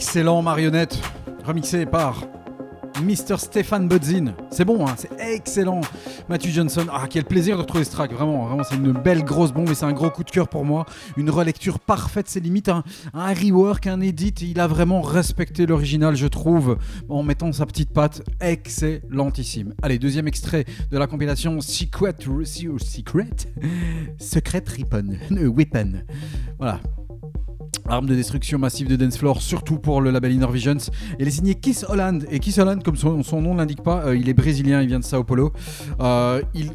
Excellent 0.08 0.40
marionnette 0.40 0.98
remixé 1.44 1.84
par 1.84 2.22
Mr. 3.02 3.36
Stéphane 3.36 3.88
Budzin. 3.88 4.34
C'est 4.50 4.64
bon, 4.64 4.86
hein, 4.88 4.94
c'est 4.96 5.10
excellent. 5.20 5.82
Matthew 6.30 6.48
Johnson, 6.48 6.86
ah 6.90 7.04
quel 7.10 7.26
plaisir 7.26 7.56
de 7.56 7.60
retrouver 7.60 7.84
ce 7.84 7.90
track, 7.90 8.14
vraiment, 8.14 8.46
vraiment 8.46 8.64
c'est 8.64 8.76
une 8.76 8.92
belle 8.92 9.22
grosse 9.22 9.52
bombe 9.52 9.68
et 9.68 9.74
c'est 9.74 9.84
un 9.84 9.92
gros 9.92 10.08
coup 10.08 10.24
de 10.24 10.30
cœur 10.30 10.48
pour 10.48 10.64
moi. 10.64 10.86
Une 11.18 11.28
relecture 11.28 11.78
parfaite, 11.78 12.26
c'est 12.30 12.40
limite 12.40 12.70
un, 12.70 12.84
rework, 13.14 13.86
un 13.86 14.00
edit. 14.00 14.32
Il 14.40 14.60
a 14.60 14.66
vraiment 14.66 15.02
respecté 15.02 15.66
l'original, 15.66 16.16
je 16.16 16.26
trouve, 16.26 16.78
en 17.10 17.22
mettant 17.22 17.52
sa 17.52 17.66
petite 17.66 17.92
patte 17.92 18.22
excellentissime. 18.40 19.74
Allez, 19.82 19.98
deuxième 19.98 20.26
extrait 20.26 20.64
de 20.90 20.96
la 20.96 21.06
compilation 21.06 21.60
Secret, 21.60 22.16
Secret, 22.78 23.28
Secret 24.18 24.64
Weapon. 25.30 25.92
Voilà, 26.58 26.80
Arme 27.88 28.06
de 28.06 28.14
destruction 28.14 28.58
massive 28.58 28.88
de 28.88 28.96
dance 28.96 29.16
floor, 29.16 29.40
surtout 29.40 29.78
pour 29.78 30.00
le 30.00 30.10
label 30.10 30.32
Inner 30.32 30.50
Visions. 30.52 30.76
Il 31.18 31.26
est 31.26 31.30
signé 31.30 31.54
Kiss 31.54 31.84
Holland. 31.88 32.26
Et 32.30 32.38
Kiss 32.38 32.58
Holland, 32.58 32.82
comme 32.82 32.96
son, 32.96 33.22
son 33.22 33.40
nom 33.40 33.54
l'indique 33.54 33.82
pas, 33.82 34.06
euh, 34.06 34.16
il 34.16 34.28
est 34.28 34.34
brésilien, 34.34 34.82
il 34.82 34.88
vient 34.88 34.98
de 34.98 35.04
Sao 35.04 35.24
Paulo. 35.24 35.52
Euh, 36.00 36.42
il, 36.54 36.72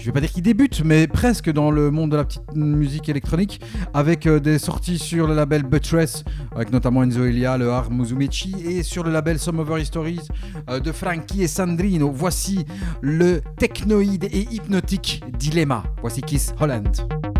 je 0.00 0.06
vais 0.06 0.12
pas 0.12 0.20
dire 0.20 0.30
qu'il 0.30 0.42
débute, 0.42 0.82
mais 0.84 1.06
presque 1.06 1.50
dans 1.52 1.70
le 1.70 1.90
monde 1.90 2.10
de 2.10 2.16
la 2.16 2.24
petite 2.24 2.54
musique 2.54 3.08
électronique, 3.08 3.60
avec 3.94 4.26
euh, 4.26 4.40
des 4.40 4.58
sorties 4.58 4.98
sur 4.98 5.26
le 5.26 5.34
label 5.34 5.62
Buttress, 5.62 6.24
avec 6.54 6.72
notamment 6.72 7.02
Enzo 7.02 7.24
Elia, 7.24 7.56
le 7.56 7.70
Har 7.70 7.90
Muzumichi, 7.90 8.54
et 8.64 8.82
sur 8.82 9.04
le 9.04 9.12
label 9.12 9.38
Some 9.38 9.60
Over 9.60 9.84
Stories 9.84 10.28
euh, 10.70 10.80
de 10.80 10.92
Frankie 10.92 11.42
et 11.42 11.48
Sandrino. 11.48 12.10
Voici 12.12 12.64
le 13.00 13.40
technoïde 13.58 14.24
et 14.24 14.46
hypnotique 14.50 15.22
dilemma. 15.38 15.84
Voici 16.00 16.22
Kiss 16.22 16.54
Holland. 16.60 17.35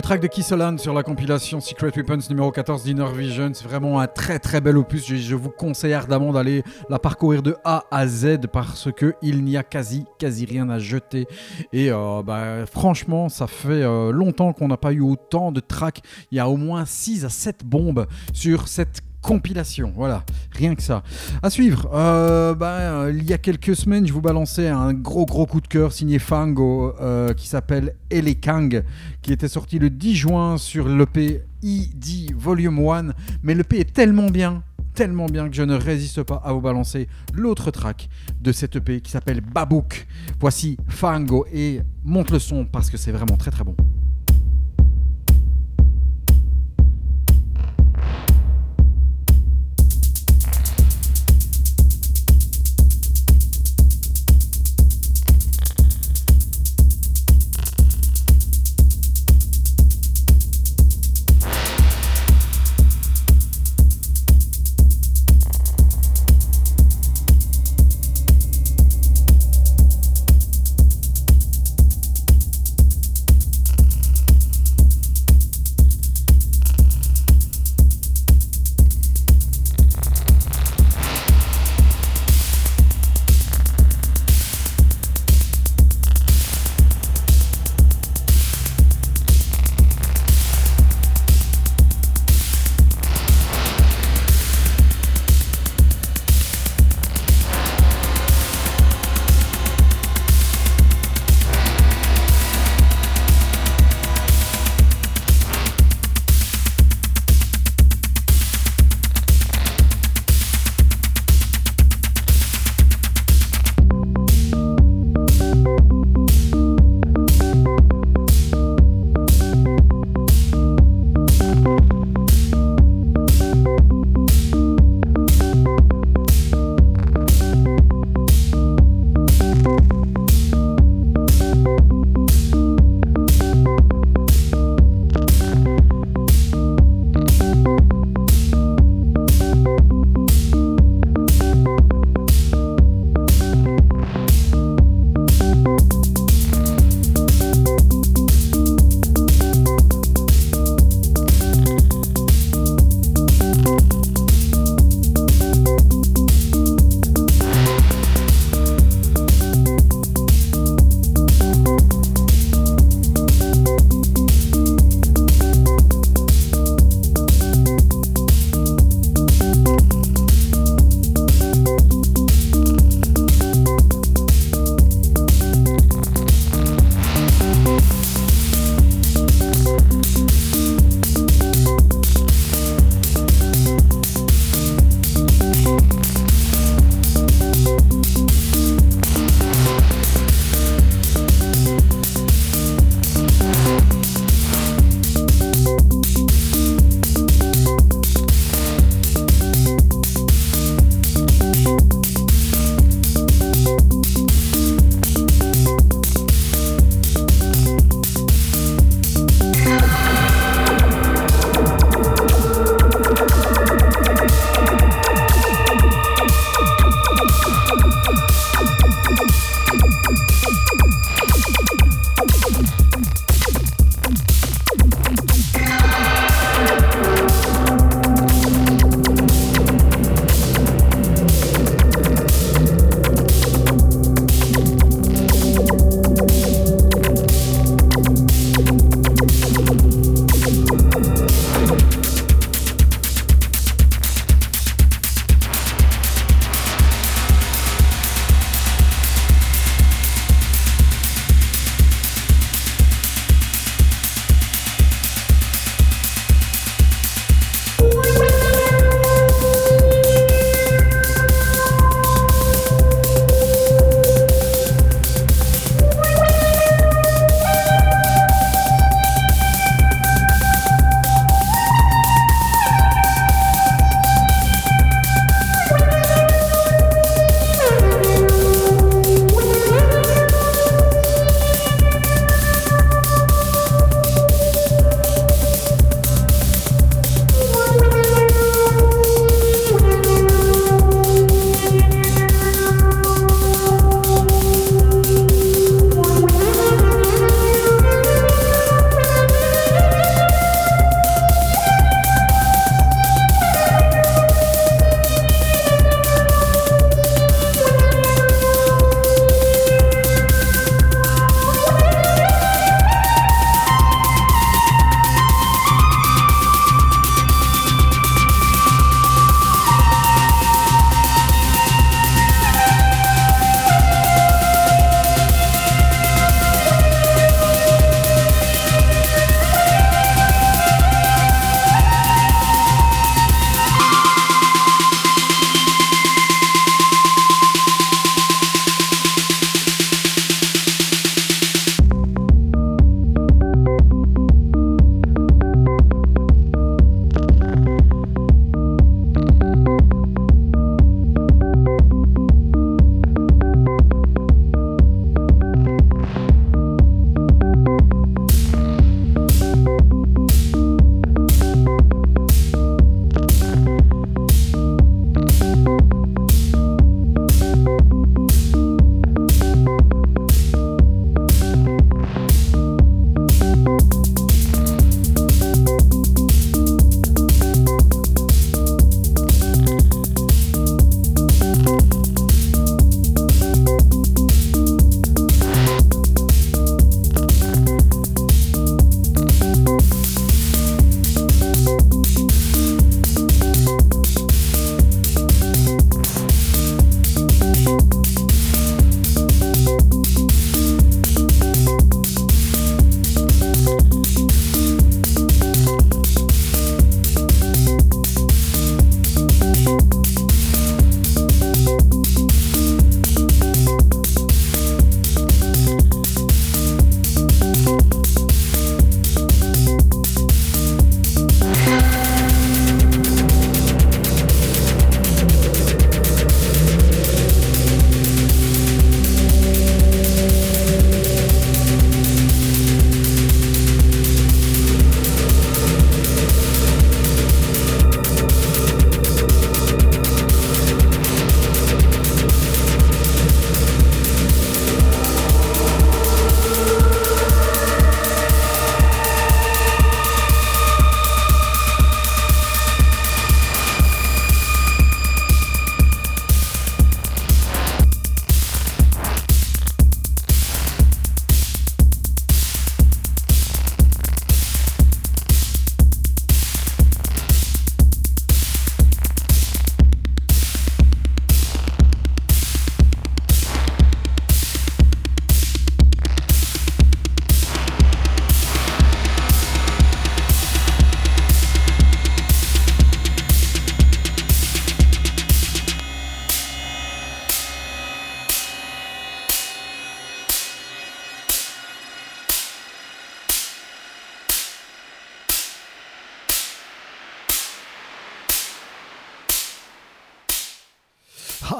Track 0.00 0.20
de 0.20 0.26
Kissoland 0.26 0.78
sur 0.78 0.92
la 0.92 1.02
compilation 1.02 1.60
Secret 1.60 1.90
Weapons 1.96 2.18
numéro 2.28 2.50
14 2.50 2.84
d'Inner 2.84 3.06
Vision. 3.14 3.50
C'est 3.54 3.66
vraiment 3.66 4.00
un 4.00 4.06
très 4.06 4.38
très 4.38 4.60
bel 4.60 4.76
opus. 4.76 5.06
Je, 5.06 5.16
je 5.16 5.34
vous 5.34 5.50
conseille 5.50 5.94
ardemment 5.94 6.32
d'aller 6.32 6.62
la 6.88 6.98
parcourir 6.98 7.42
de 7.42 7.56
A 7.64 7.84
à 7.90 8.06
Z 8.06 8.46
parce 8.52 8.90
que 8.92 9.14
il 9.22 9.44
n'y 9.44 9.56
a 9.56 9.62
quasi 9.62 10.04
quasi 10.18 10.44
rien 10.44 10.68
à 10.68 10.78
jeter. 10.78 11.26
Et 11.72 11.90
euh, 11.90 12.22
bah, 12.22 12.66
franchement, 12.66 13.28
ça 13.28 13.46
fait 13.46 13.82
euh, 13.82 14.12
longtemps 14.12 14.52
qu'on 14.52 14.68
n'a 14.68 14.76
pas 14.76 14.92
eu 14.92 15.00
autant 15.00 15.52
de 15.52 15.60
tracks. 15.60 16.00
Il 16.30 16.36
y 16.36 16.40
a 16.40 16.48
au 16.48 16.56
moins 16.56 16.84
6 16.84 17.24
à 17.24 17.30
7 17.30 17.64
bombes 17.64 18.06
sur 18.32 18.68
cette 18.68 19.07
compilation. 19.28 19.92
Voilà, 19.94 20.24
rien 20.52 20.74
que 20.74 20.82
ça. 20.82 21.02
À 21.42 21.50
suivre, 21.50 21.90
euh, 21.92 22.54
bah, 22.54 22.78
euh, 22.78 23.12
il 23.14 23.24
y 23.24 23.34
a 23.34 23.38
quelques 23.38 23.76
semaines, 23.76 24.06
je 24.06 24.12
vous 24.14 24.22
balançais 24.22 24.68
un 24.68 24.94
gros 24.94 25.26
gros 25.26 25.44
coup 25.44 25.60
de 25.60 25.66
cœur 25.66 25.92
signé 25.92 26.18
Fango 26.18 26.94
euh, 26.98 27.34
qui 27.34 27.46
s'appelle 27.46 27.94
Elekang, 28.08 28.82
qui 29.20 29.34
était 29.34 29.48
sorti 29.48 29.78
le 29.78 29.90
10 29.90 30.14
juin 30.14 30.56
sur 30.56 30.88
l'EP 30.88 31.42
ID 31.62 32.34
Volume 32.34 32.78
1. 32.78 33.08
Mais 33.42 33.54
l'EP 33.54 33.78
est 33.78 33.92
tellement 33.92 34.30
bien, 34.30 34.62
tellement 34.94 35.26
bien 35.26 35.50
que 35.50 35.54
je 35.54 35.62
ne 35.62 35.74
résiste 35.74 36.22
pas 36.22 36.40
à 36.42 36.54
vous 36.54 36.62
balancer 36.62 37.06
l'autre 37.34 37.70
track 37.70 38.08
de 38.40 38.50
cette 38.50 38.76
EP 38.76 39.02
qui 39.02 39.10
s'appelle 39.10 39.42
Babouk. 39.42 40.06
Voici 40.40 40.78
Fango 40.88 41.44
et 41.52 41.82
monte 42.02 42.30
le 42.30 42.38
son 42.38 42.64
parce 42.64 42.88
que 42.88 42.96
c'est 42.96 43.12
vraiment 43.12 43.36
très 43.36 43.50
très 43.50 43.64
bon. 43.64 43.76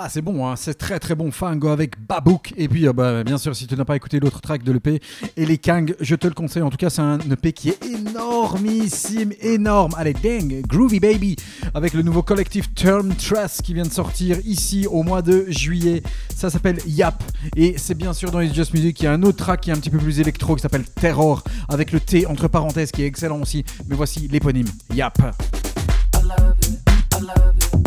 Ah, 0.08 0.10
c'est 0.10 0.22
bon, 0.22 0.48
hein, 0.48 0.56
c'est 0.56 0.72
très 0.72 0.98
très 0.98 1.14
bon. 1.14 1.30
Fango 1.30 1.68
avec 1.68 2.00
Babouk. 2.00 2.54
Et 2.56 2.66
puis, 2.66 2.88
euh, 2.88 2.94
bah, 2.94 3.22
bien 3.24 3.36
sûr, 3.36 3.54
si 3.54 3.66
tu 3.66 3.76
n'as 3.76 3.84
pas 3.84 3.94
écouté 3.94 4.18
l'autre 4.20 4.40
track 4.40 4.62
de 4.62 4.72
l'EP 4.72 5.02
et 5.36 5.44
les 5.44 5.58
Kang, 5.58 5.94
je 6.00 6.14
te 6.14 6.26
le 6.26 6.32
conseille. 6.32 6.62
En 6.62 6.70
tout 6.70 6.78
cas, 6.78 6.88
c'est 6.88 7.02
un 7.02 7.18
EP 7.18 7.52
qui 7.52 7.68
est 7.68 7.84
énormissime, 7.84 9.34
énorme. 9.42 9.92
Allez, 9.98 10.14
dang, 10.14 10.62
Groovy 10.66 10.98
Baby, 10.98 11.36
avec 11.74 11.92
le 11.92 12.00
nouveau 12.00 12.22
collectif 12.22 12.72
Term 12.72 13.14
Trust 13.16 13.60
qui 13.60 13.74
vient 13.74 13.84
de 13.84 13.92
sortir 13.92 14.38
ici 14.46 14.86
au 14.86 15.02
mois 15.02 15.20
de 15.20 15.44
juillet. 15.48 16.02
Ça 16.34 16.48
s'appelle 16.48 16.78
Yap. 16.86 17.22
Et 17.54 17.74
c'est 17.76 17.94
bien 17.94 18.14
sûr 18.14 18.30
dans 18.30 18.40
It's 18.40 18.54
Just 18.54 18.72
Music, 18.72 18.98
il 19.00 19.04
y 19.04 19.06
a 19.08 19.12
un 19.12 19.22
autre 19.24 19.44
track 19.44 19.60
qui 19.60 19.68
est 19.68 19.74
un 19.74 19.78
petit 19.78 19.90
peu 19.90 19.98
plus 19.98 20.20
électro 20.20 20.56
qui 20.56 20.62
s'appelle 20.62 20.84
Terror, 20.84 21.44
avec 21.68 21.92
le 21.92 22.00
T 22.00 22.24
entre 22.24 22.48
parenthèses 22.48 22.92
qui 22.92 23.02
est 23.02 23.06
excellent 23.06 23.42
aussi. 23.42 23.62
Mais 23.90 23.94
voici 23.94 24.26
l'éponyme 24.26 24.68
Yap. 24.94 25.18
Quand 26.12 26.22
un 27.20 27.77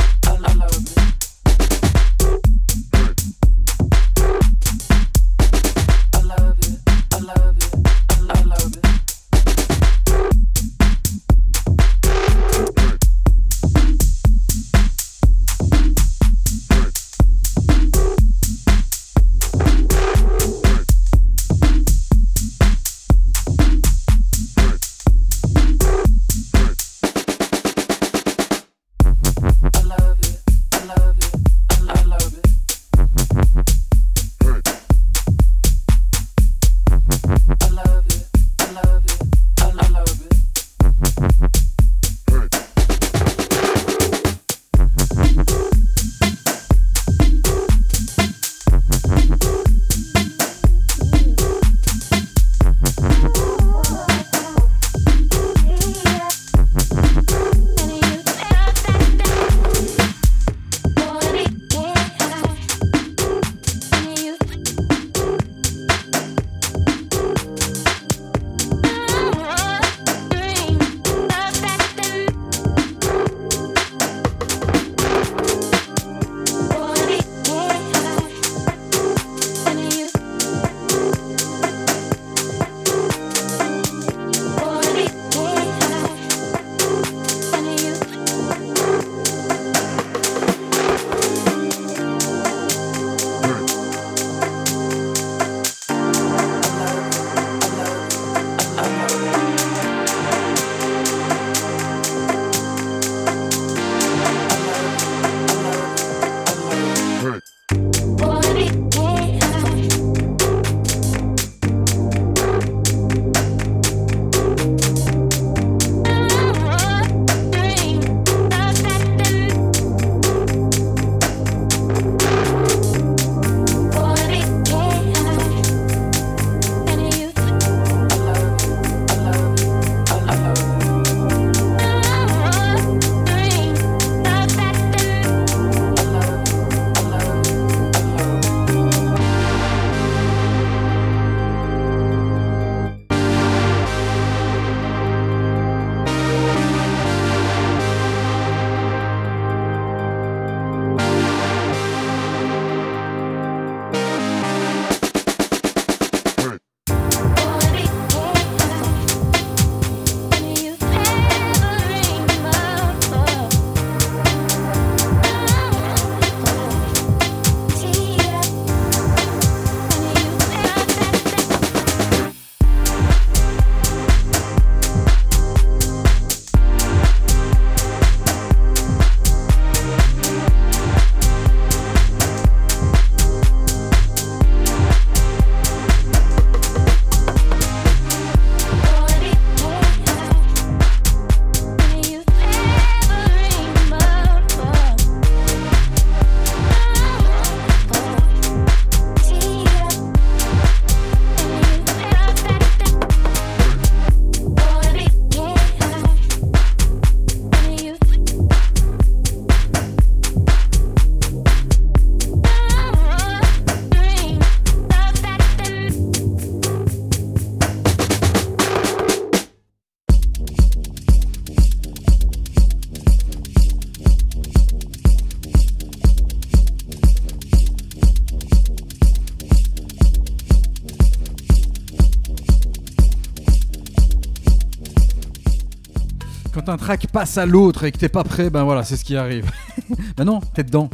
track 236.98 237.08
passe 237.08 237.38
à 237.38 237.46
l'autre 237.46 237.86
et 237.86 237.92
que 237.94 237.98
t'es 237.98 238.10
pas 238.10 238.26
prêt, 238.26 238.50
ben 238.50 238.64
voilà, 238.64 238.84
c'est 238.84 238.98
ce 238.98 239.06
qui 239.06 239.16
arrive. 239.16 239.50
ben 240.18 240.26
non, 240.26 240.42
t'es 240.54 240.64
dedans. 240.64 240.90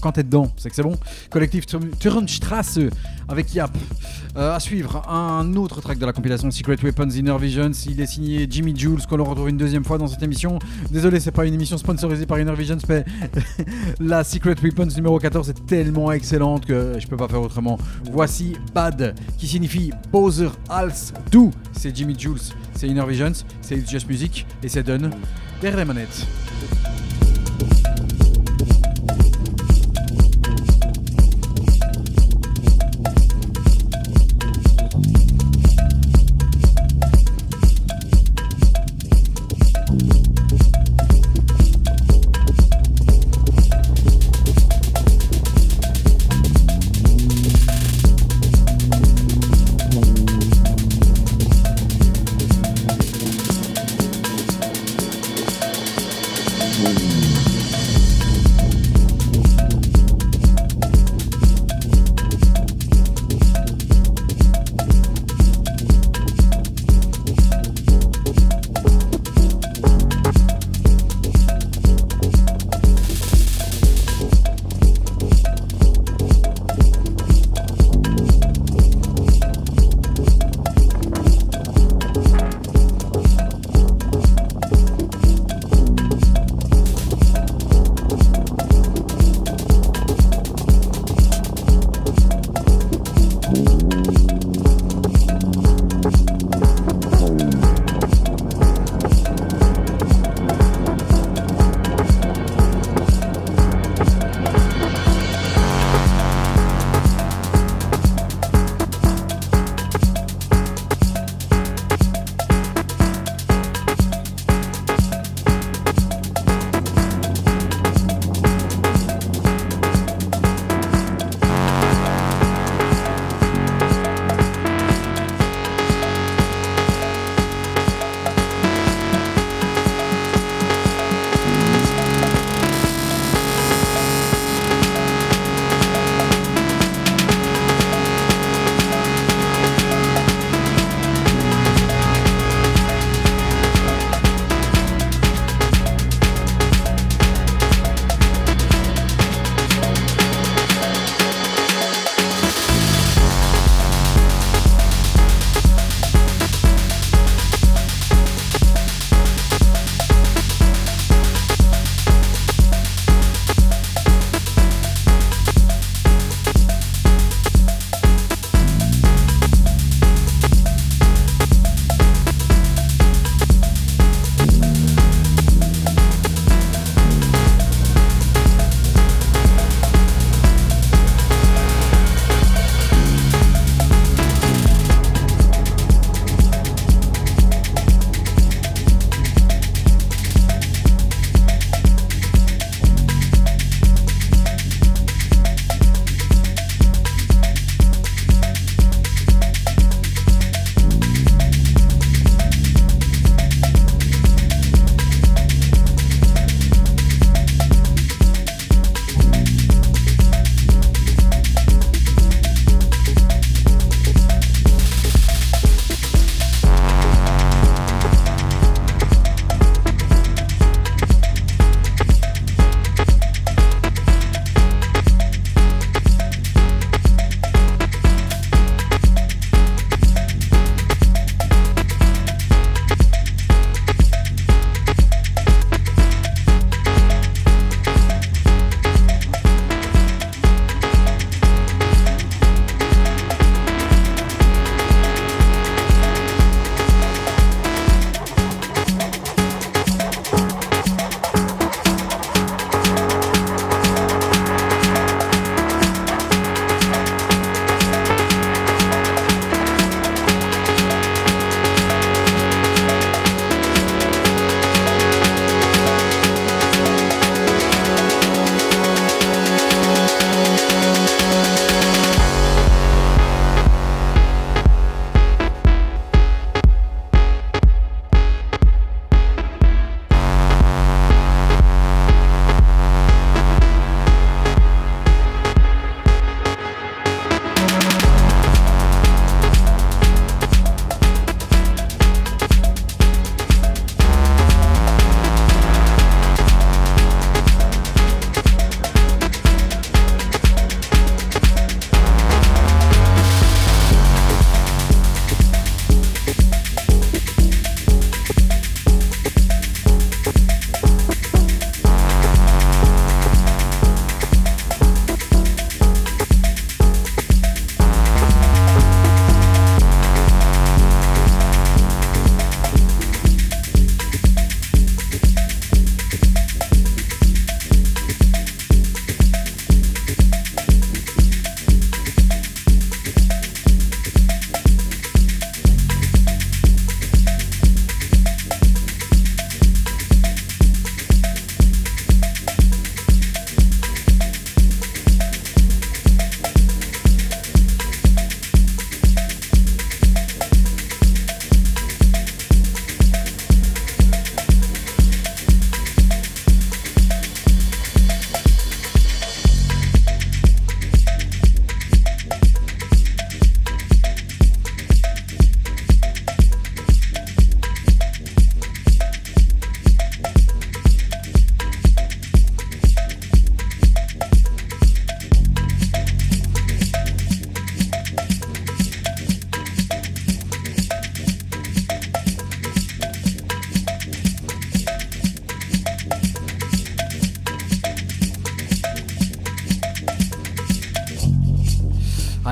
Quand 0.00 0.12
t'es 0.12 0.22
dedans, 0.22 0.50
c'est 0.56 0.70
que 0.70 0.74
c'est 0.74 0.82
bon. 0.82 0.96
Collectif 1.28 1.66
Turnstrasse 1.98 2.78
avec 3.28 3.54
Yap. 3.54 3.70
Euh, 4.36 4.52
à 4.52 4.58
suivre, 4.58 5.08
un 5.08 5.54
autre 5.54 5.80
track 5.80 5.96
de 5.98 6.06
la 6.06 6.12
compilation 6.12 6.50
Secret 6.50 6.76
Weapons 6.82 7.08
Inner 7.10 7.36
Visions. 7.38 7.70
Il 7.86 8.00
est 8.00 8.06
signé 8.06 8.48
Jimmy 8.50 8.76
Jules, 8.76 9.06
qu'on 9.06 9.16
le 9.16 9.22
retrouve 9.22 9.48
une 9.48 9.56
deuxième 9.56 9.84
fois 9.84 9.96
dans 9.96 10.08
cette 10.08 10.24
émission. 10.24 10.58
Désolé, 10.90 11.20
c'est 11.20 11.30
pas 11.30 11.46
une 11.46 11.54
émission 11.54 11.78
sponsorisée 11.78 12.26
par 12.26 12.40
Inner 12.40 12.54
Visions, 12.56 12.78
mais 12.88 13.04
la 14.00 14.24
Secret 14.24 14.56
Weapons 14.60 14.88
numéro 14.96 15.20
14 15.20 15.50
est 15.50 15.66
tellement 15.66 16.10
excellente 16.10 16.66
que 16.66 16.98
je 16.98 17.06
peux 17.06 17.16
pas 17.16 17.28
faire 17.28 17.42
autrement. 17.42 17.78
Voici 18.10 18.56
Bad, 18.74 19.14
qui 19.38 19.46
signifie 19.46 19.92
Bowser 20.10 20.50
Hals 20.68 21.12
Do. 21.30 21.50
C'est 21.70 21.94
Jimmy 21.94 22.18
Jules, 22.18 22.40
c'est 22.74 22.88
Inner 22.88 23.06
Visions, 23.06 23.44
c'est 23.60 23.76
It's 23.76 23.90
Just 23.90 24.08
Music 24.08 24.46
et 24.64 24.68
c'est 24.68 24.82
Done. 24.82 25.10
Derrière 25.60 25.78
les 25.78 25.84
manettes. 25.84 26.26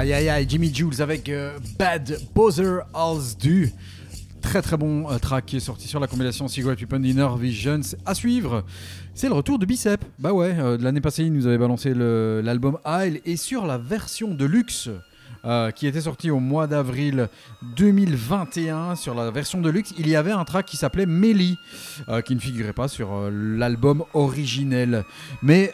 Aïe 0.02 0.14
aïe 0.14 0.28
aïe, 0.28 0.46
Jimmy 0.48 0.74
Jules 0.74 1.00
avec 1.00 1.28
euh, 1.28 1.56
Bad 1.78 2.18
Bother 2.34 2.80
Als 2.92 3.38
Du. 3.38 3.70
Très 4.40 4.60
très 4.60 4.76
bon 4.76 5.08
euh, 5.08 5.18
track 5.18 5.46
qui 5.46 5.58
est 5.58 5.60
sorti 5.60 5.86
sur 5.86 6.00
la 6.00 6.08
compilation 6.08 6.48
Cigarette 6.48 6.80
Weapon 6.80 7.04
Inner 7.04 7.28
Visions. 7.38 7.82
À 8.04 8.12
suivre, 8.16 8.64
c'est 9.14 9.28
le 9.28 9.34
retour 9.34 9.60
de 9.60 9.64
Bicep. 9.64 10.04
Bah 10.18 10.32
ouais, 10.32 10.56
euh, 10.58 10.76
l'année 10.80 11.00
passée, 11.00 11.22
il 11.22 11.32
nous 11.32 11.46
avait 11.46 11.56
balancé 11.56 11.94
l'album 11.94 12.78
Isle 12.84 13.20
et 13.24 13.36
sur 13.36 13.64
la 13.64 13.78
version 13.78 14.34
de 14.34 14.44
luxe. 14.44 14.90
euh, 15.44 15.70
qui 15.70 15.86
était 15.86 16.00
sortie 16.00 16.32
au 16.32 16.40
mois 16.40 16.66
d'avril 16.66 17.28
2021 17.76 18.96
sur 18.96 19.14
la 19.14 19.30
version 19.30 19.60
de 19.60 19.70
luxe, 19.70 19.94
il 19.98 20.08
y 20.08 20.16
avait 20.16 20.32
un 20.32 20.44
track 20.44 20.66
qui 20.66 20.76
s'appelait 20.76 21.06
Melly, 21.06 21.58
qui 22.24 22.34
ne 22.34 22.40
figurait 22.40 22.72
pas 22.72 22.88
sur 22.88 23.30
l'album 23.30 24.02
originel. 24.14 25.04
Mais 25.42 25.72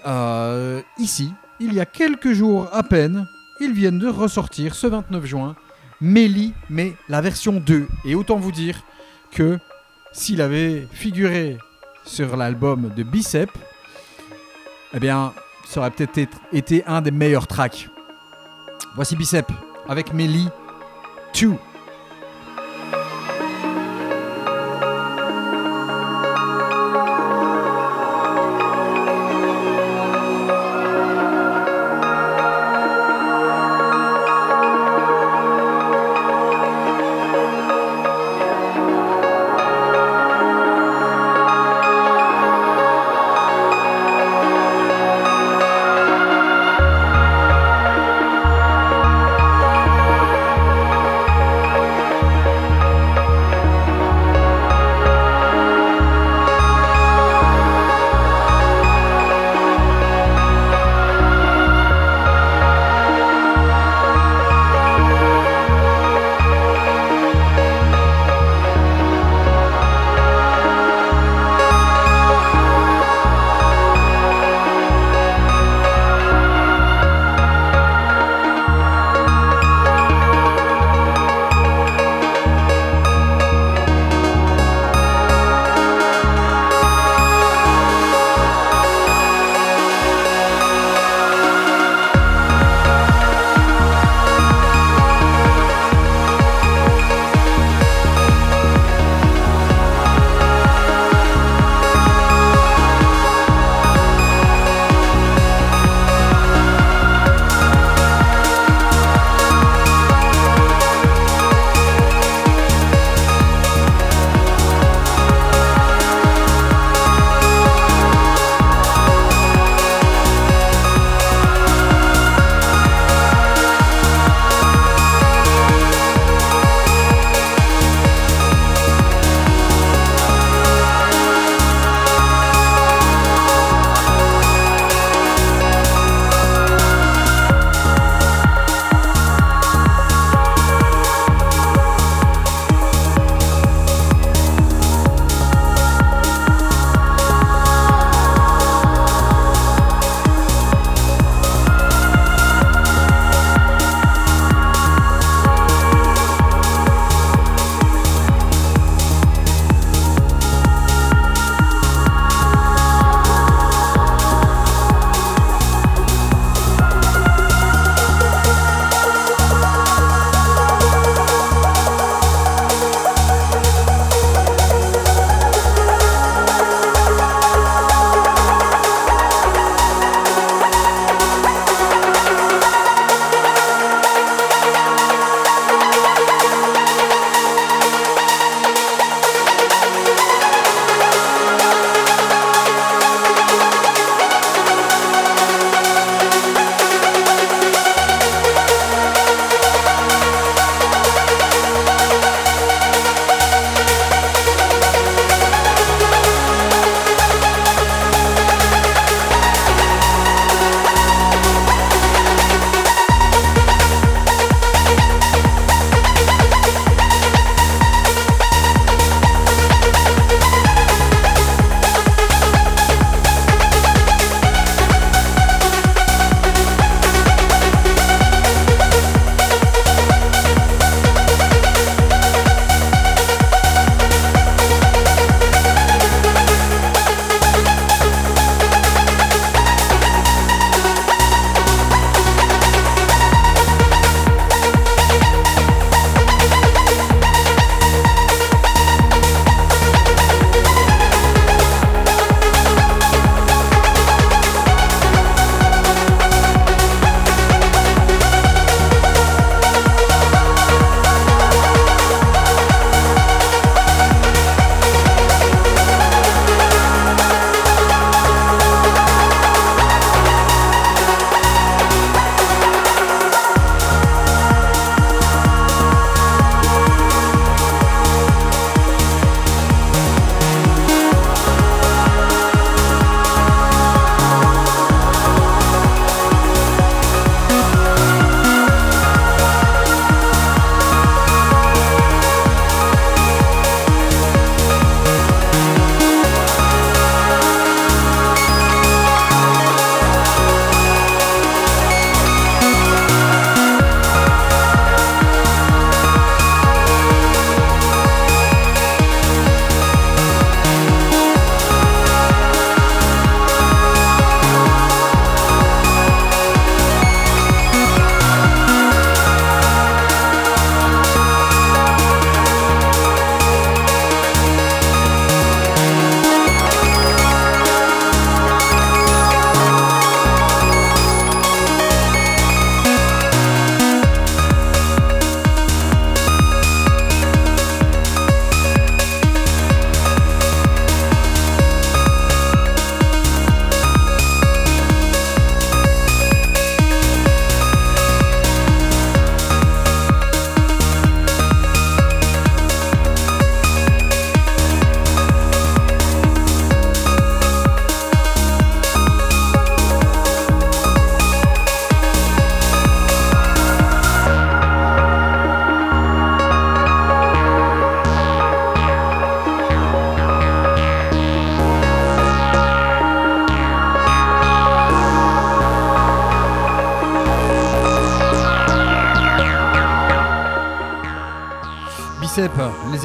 ici, 0.99 1.33
il 1.61 1.73
y 1.73 1.81
a 1.81 1.87
quelques 1.87 2.33
jours 2.33 2.69
à 2.73 2.83
peine, 2.83 3.27
ils 3.61 3.73
viennent 3.73 3.99
de 3.99 4.09
ressortir 4.09 4.75
ce 4.75 4.87
29 4.87 5.25
juin 5.27 5.57
Melly, 6.01 6.53
mais 6.71 6.95
la 7.09 7.21
version 7.21 7.55
2. 7.55 7.89
Et 8.05 8.15
autant 8.15 8.37
vous 8.37 8.53
dire 8.53 8.83
que 9.33 9.59
s'il 10.13 10.41
avait 10.41 10.87
figuré 10.93 11.59
sur 12.05 12.37
l'album 12.37 12.91
de 12.97 13.03
Bicep, 13.03 13.51
eh 14.95 15.01
bien, 15.01 15.33
ça 15.67 15.81
aurait 15.81 15.91
peut-être 15.91 16.39
été- 16.53 16.85
un 16.87 17.01
des 17.03 17.11
meilleurs 17.11 17.47
tracks. 17.47 17.89
Voici 18.95 19.17
Bicep 19.17 19.47
avec 19.89 20.13
Melly 20.15 20.49
2. 21.39 21.55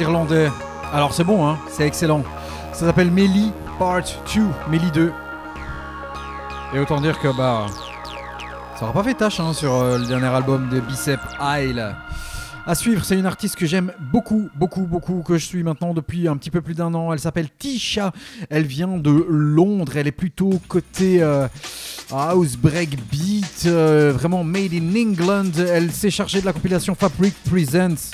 Irlandais. 0.00 0.50
Alors 0.92 1.12
c'est 1.12 1.24
bon, 1.24 1.46
hein, 1.46 1.58
c'est 1.68 1.86
excellent. 1.86 2.22
Ça 2.72 2.86
s'appelle 2.86 3.10
Melly 3.10 3.52
Part 3.78 4.02
2, 4.34 4.42
Melly 4.70 4.90
2. 4.92 5.12
Et 6.74 6.78
autant 6.78 7.00
dire 7.00 7.18
que 7.18 7.28
bah 7.36 7.66
ça 8.78 8.84
aura 8.86 8.92
pas 8.92 9.04
fait 9.04 9.14
tâche 9.14 9.38
hein, 9.38 9.52
sur 9.52 9.72
euh, 9.74 9.98
le 9.98 10.06
dernier 10.06 10.26
album 10.26 10.68
de 10.68 10.80
Bicep 10.80 11.20
Isle. 11.40 11.94
À 12.66 12.74
suivre, 12.74 13.04
c'est 13.04 13.18
une 13.18 13.26
artiste 13.26 13.56
que 13.56 13.66
j'aime 13.66 13.92
beaucoup, 14.00 14.48
beaucoup, 14.56 14.86
beaucoup, 14.86 15.22
que 15.22 15.36
je 15.36 15.44
suis 15.44 15.62
maintenant 15.62 15.92
depuis 15.92 16.26
un 16.28 16.36
petit 16.38 16.50
peu 16.50 16.62
plus 16.62 16.74
d'un 16.74 16.94
an. 16.94 17.12
Elle 17.12 17.18
s'appelle 17.18 17.48
Tisha. 17.58 18.10
Elle 18.48 18.64
vient 18.64 18.96
de 18.96 19.26
Londres. 19.28 19.92
Elle 19.96 20.06
est 20.06 20.12
plutôt 20.12 20.58
côté 20.66 21.22
euh, 21.22 21.46
house 22.10 22.56
break 22.56 22.98
beat, 23.10 23.64
euh, 23.66 24.12
vraiment 24.14 24.44
made 24.44 24.72
in 24.72 24.96
England. 24.96 25.52
Elle 25.58 25.92
s'est 25.92 26.10
chargée 26.10 26.40
de 26.40 26.46
la 26.46 26.54
compilation 26.54 26.94
Fabric 26.94 27.34
Presents 27.44 28.13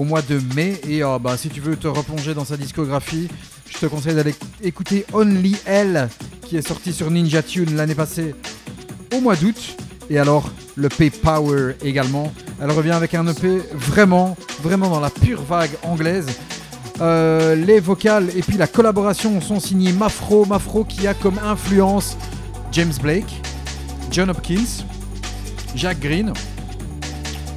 au 0.00 0.04
mois 0.04 0.22
de 0.22 0.40
mai. 0.56 0.80
Et 0.88 1.04
euh, 1.04 1.18
bah, 1.18 1.36
si 1.36 1.50
tu 1.50 1.60
veux 1.60 1.76
te 1.76 1.86
replonger 1.86 2.32
dans 2.32 2.46
sa 2.46 2.56
discographie, 2.56 3.28
je 3.68 3.78
te 3.78 3.86
conseille 3.86 4.14
d'aller 4.14 4.34
écouter 4.62 5.04
Only 5.12 5.56
Elle, 5.66 6.08
qui 6.46 6.56
est 6.56 6.66
sorti 6.66 6.94
sur 6.94 7.10
Ninja 7.10 7.42
Tune 7.42 7.76
l'année 7.76 7.94
passée 7.94 8.34
au 9.14 9.20
mois 9.20 9.36
d'août. 9.36 9.76
Et 10.08 10.18
alors, 10.18 10.50
le 10.74 10.88
P 10.88 11.10
Power 11.10 11.74
également. 11.84 12.32
Elle 12.62 12.70
revient 12.70 12.92
avec 12.92 13.14
un 13.14 13.26
EP 13.26 13.58
vraiment, 13.74 14.36
vraiment 14.62 14.88
dans 14.88 15.00
la 15.00 15.10
pure 15.10 15.42
vague 15.42 15.70
anglaise. 15.82 16.26
Euh, 17.02 17.54
les 17.54 17.80
vocales 17.80 18.28
et 18.34 18.42
puis 18.42 18.56
la 18.56 18.66
collaboration 18.66 19.40
sont 19.42 19.60
signés 19.60 19.92
Mafro. 19.92 20.46
Mafro 20.46 20.84
qui 20.84 21.06
a 21.06 21.12
comme 21.14 21.38
influence 21.44 22.16
James 22.72 22.92
Blake, 23.02 23.42
John 24.10 24.30
Hopkins, 24.30 24.84
Jack 25.74 26.00
Green. 26.00 26.32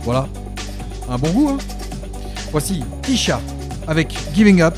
Voilà. 0.04 0.28
Un 1.10 1.18
bon 1.18 1.30
goût, 1.32 1.50
hein 1.50 1.73
Voici 2.54 2.84
Tisha 3.02 3.42
avec 3.88 4.16
Giving 4.36 4.62
Up. 4.62 4.76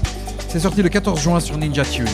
C'est 0.47 0.61
sorti 0.61 0.81
le 0.81 0.87
14 0.87 1.21
juin 1.21 1.41
sur 1.41 1.57
Ninja 1.57 1.83
Tune. 1.83 2.05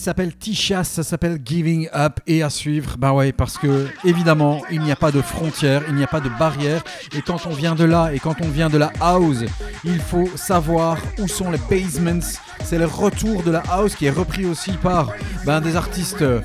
S'appelle 0.00 0.34
Tisha, 0.34 0.82
ça 0.82 1.02
s'appelle 1.02 1.38
Giving 1.44 1.88
Up 1.94 2.20
et 2.26 2.42
à 2.42 2.48
suivre. 2.50 2.96
Bah 2.98 3.12
ouais, 3.12 3.32
parce 3.32 3.58
que 3.58 3.86
évidemment, 4.04 4.62
il 4.70 4.80
n'y 4.80 4.90
a 4.90 4.96
pas 4.96 5.12
de 5.12 5.20
frontières, 5.20 5.82
il 5.88 5.94
n'y 5.94 6.02
a 6.02 6.06
pas 6.06 6.20
de 6.20 6.30
barrières. 6.38 6.82
Et 7.14 7.20
quand 7.20 7.46
on 7.46 7.50
vient 7.50 7.74
de 7.74 7.84
là 7.84 8.10
et 8.12 8.18
quand 8.18 8.40
on 8.40 8.48
vient 8.48 8.70
de 8.70 8.78
la 8.78 8.92
house, 9.00 9.44
il 9.84 9.98
faut 9.98 10.28
savoir 10.36 10.98
où 11.18 11.28
sont 11.28 11.50
les 11.50 11.60
basements. 11.70 12.26
C'est 12.64 12.78
le 12.78 12.86
retour 12.86 13.42
de 13.42 13.50
la 13.50 13.62
house 13.70 13.94
qui 13.94 14.06
est 14.06 14.10
repris 14.10 14.46
aussi 14.46 14.72
par 14.72 15.12
ben, 15.44 15.60
des 15.60 15.76
artistes 15.76 16.22
euh, 16.22 16.40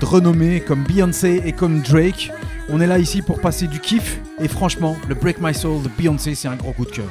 de 0.00 0.04
renommée 0.04 0.60
comme 0.60 0.82
Beyoncé 0.84 1.42
et 1.44 1.52
comme 1.52 1.82
Drake. 1.82 2.32
On 2.70 2.80
est 2.80 2.86
là 2.86 2.98
ici 2.98 3.20
pour 3.20 3.40
passer 3.40 3.66
du 3.66 3.80
kiff 3.80 4.18
et 4.40 4.48
franchement, 4.48 4.96
le 5.08 5.14
Break 5.14 5.40
My 5.40 5.54
Soul 5.54 5.82
de 5.82 5.88
Beyoncé, 5.88 6.34
c'est 6.34 6.48
un 6.48 6.56
gros 6.56 6.72
coup 6.72 6.86
de 6.86 6.90
cœur. 6.90 7.10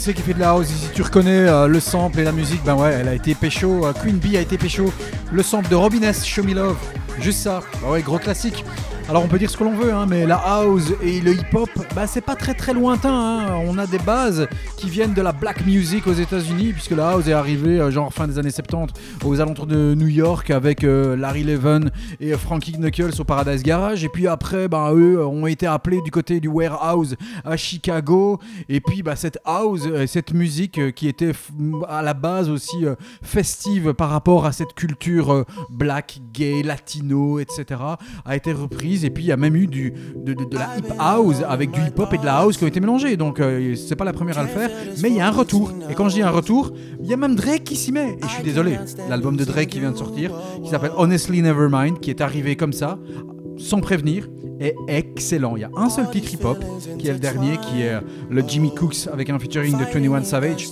Beyoncé 0.00 0.14
qui 0.14 0.22
fait 0.22 0.34
de 0.34 0.40
la 0.40 0.50
house, 0.50 0.66
si 0.66 0.88
tu 0.94 1.02
reconnais 1.02 1.46
euh, 1.46 1.66
le 1.66 1.78
sample 1.78 2.20
et 2.20 2.24
la 2.24 2.32
musique, 2.32 2.62
ben 2.64 2.74
ouais 2.74 2.90
elle 2.92 3.08
a 3.08 3.14
été 3.14 3.34
pécho, 3.34 3.84
euh, 3.84 3.92
Queen 3.92 4.16
Bee 4.16 4.36
a 4.38 4.40
été 4.40 4.56
pécho, 4.56 4.90
le 5.30 5.42
sample 5.42 5.68
de 5.68 5.74
Robin 5.74 6.00
S, 6.02 6.24
Show 6.24 6.42
Me 6.42 6.54
Love, 6.54 6.78
juste 7.20 7.40
ça, 7.40 7.60
bah 7.82 7.90
ouais 7.90 8.00
gros 8.00 8.18
classique. 8.18 8.64
Alors 9.10 9.24
on 9.24 9.26
peut 9.26 9.40
dire 9.40 9.50
ce 9.50 9.56
que 9.56 9.64
l'on 9.64 9.74
veut, 9.74 9.92
hein, 9.92 10.06
mais 10.08 10.24
la 10.24 10.36
house 10.36 10.92
et 11.02 11.20
le 11.20 11.32
hip-hop, 11.32 11.68
bah 11.96 12.06
c'est 12.06 12.20
pas 12.20 12.36
très 12.36 12.54
très 12.54 12.72
lointain. 12.72 13.12
hein. 13.12 13.60
On 13.66 13.76
a 13.76 13.84
des 13.88 13.98
bases 13.98 14.46
qui 14.76 14.88
viennent 14.88 15.14
de 15.14 15.20
la 15.20 15.32
black 15.32 15.66
music 15.66 16.06
aux 16.06 16.12
États-Unis, 16.12 16.72
puisque 16.72 16.92
la 16.92 17.10
house 17.10 17.26
est 17.26 17.32
arrivée 17.32 17.80
euh, 17.80 17.90
genre 17.90 18.14
fin 18.14 18.28
des 18.28 18.38
années 18.38 18.52
70 18.52 18.94
aux 19.24 19.40
alentours 19.40 19.66
de 19.66 19.96
New 19.96 20.06
York 20.06 20.50
avec 20.50 20.84
euh, 20.84 21.16
Larry 21.16 21.42
Levan 21.42 21.90
et 22.20 22.32
euh, 22.32 22.38
Frankie 22.38 22.70
Knuckles 22.78 23.20
au 23.20 23.24
Paradise 23.24 23.64
Garage. 23.64 24.04
Et 24.04 24.08
puis 24.08 24.28
après, 24.28 24.68
bah, 24.68 24.92
eux 24.94 25.26
ont 25.26 25.48
été 25.48 25.66
appelés 25.66 26.00
du 26.02 26.12
côté 26.12 26.38
du 26.38 26.46
warehouse 26.46 27.16
à 27.44 27.56
Chicago. 27.56 28.38
Et 28.68 28.80
puis 28.80 29.02
bah, 29.02 29.16
cette 29.16 29.40
house, 29.44 29.88
cette 30.06 30.32
musique 30.32 30.94
qui 30.94 31.08
était 31.08 31.32
à 31.88 32.02
la 32.02 32.14
base 32.14 32.48
aussi 32.48 32.84
festive 33.22 33.92
par 33.92 34.10
rapport 34.10 34.46
à 34.46 34.52
cette 34.52 34.74
culture 34.74 35.44
black, 35.68 36.20
gay, 36.32 36.62
latino, 36.62 37.40
etc., 37.40 37.80
a 38.24 38.36
été 38.36 38.52
reprise 38.52 38.99
70s 39.00 39.06
et 39.06 39.10
puis 39.10 39.24
il 39.24 39.26
y 39.28 39.32
a 39.32 39.36
même 39.36 39.56
eu 39.56 39.66
de, 39.66 39.92
la 40.52 40.76
hip 40.78 40.92
house 40.98 41.36
avec 41.48 41.70
du 41.70 41.80
hip 41.80 41.98
hop 41.98 42.12
et 42.12 42.18
de 42.18 42.24
la 42.24 42.38
house 42.38 42.56
qui 42.56 42.64
ont 42.64 42.68
été 42.68 42.80
mélangés. 42.80 43.16
Donc 43.16 43.40
euh, 43.40 43.74
c'est 43.74 43.96
pas 43.96 44.04
la 44.04 44.12
première 44.12 44.38
à 44.38 44.42
le 44.42 44.48
faire, 44.48 44.70
mais 45.02 45.10
il 45.10 45.16
y 45.16 45.20
a 45.20 45.26
un 45.26 45.32
retour. 45.32 45.72
Et 45.88 45.94
quand 45.94 46.08
je 46.08 46.14
dis 46.14 46.22
un 46.22 46.30
retour, 46.30 46.72
il 47.02 47.08
y 47.08 47.12
a 47.12 47.16
même 47.16 47.34
Drake 47.34 47.64
qui 47.64 47.76
s'y 47.76 47.92
met. 47.92 48.10
Et 48.10 48.22
je 48.22 48.28
suis 48.28 48.42
désolé, 48.42 48.78
l'album 49.08 49.36
de 49.36 49.44
Drake 49.44 49.68
qui 49.68 49.80
vient 49.80 49.92
de 49.92 49.96
sortir, 49.96 50.32
qui 50.62 50.70
s'appelle 50.70 50.92
Honestly 50.96 51.42
Nevermind, 51.42 52.00
qui 52.00 52.10
est 52.10 52.20
arrivé 52.20 52.56
comme 52.56 52.72
ça, 52.72 52.98
sans 53.58 53.80
prévenir, 53.80 54.28
est 54.60 54.74
excellent. 54.88 55.56
Il 55.56 55.60
y 55.60 55.64
a 55.64 55.70
un 55.76 55.88
seul 55.88 56.10
titre 56.10 56.32
hip 56.34 56.44
hop 56.44 56.58
qui 56.98 57.08
est 57.08 57.12
le 57.12 57.18
dernier, 57.18 57.56
qui 57.58 57.82
est 57.82 57.94
euh, 57.94 58.00
le 58.28 58.42
Jimmy 58.46 58.74
Cooks 58.74 59.08
avec 59.12 59.30
un 59.30 59.38
featuring 59.38 59.76
de 59.78 59.84
21 59.84 60.22
Savage. 60.24 60.68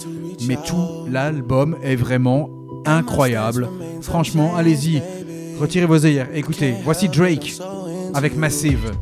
Mais 0.46 0.56
tout 0.64 1.06
l'album 1.10 1.76
est 1.82 1.96
vraiment 1.96 2.50
incroyable. 2.84 3.68
Franchement, 4.02 4.55
allez-y, 4.56 5.02
retirez 5.59 5.86
vos 5.86 6.05
œillères. 6.05 6.28
Écoutez, 6.34 6.74
voici 6.84 7.09
Drake 7.09 7.59
avec 8.14 8.36
Massive. 8.36 8.93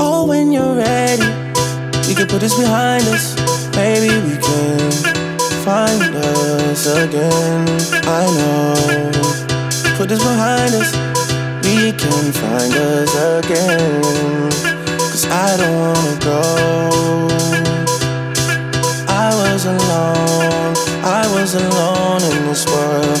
Oh, 0.00 0.26
when 0.26 0.52
you're 0.52 0.76
ready, 0.76 1.26
we 2.08 2.14
can 2.14 2.26
put 2.26 2.40
this 2.40 2.54
behind 2.58 3.04
us. 3.08 3.36
Maybe 3.76 4.08
we 4.28 4.36
can 4.38 4.90
find 5.64 6.14
us 6.14 6.86
again. 6.86 7.68
I 8.04 8.26
know. 8.38 9.10
Put 9.96 10.08
this 10.08 10.22
behind 10.22 10.74
us, 10.74 10.92
we 11.64 11.92
can 11.92 12.32
find 12.32 12.74
us 12.74 13.14
again. 13.44 14.50
Cause 14.98 15.26
I 15.26 15.56
don't 15.56 15.76
wanna 15.78 16.16
go. 16.18 16.40
I 19.06 19.30
was 19.40 19.66
alone, 19.66 20.74
I 21.04 21.26
was 21.32 21.54
alone 21.54 22.22
in 22.22 22.46
this 22.48 22.66
world, 22.66 23.20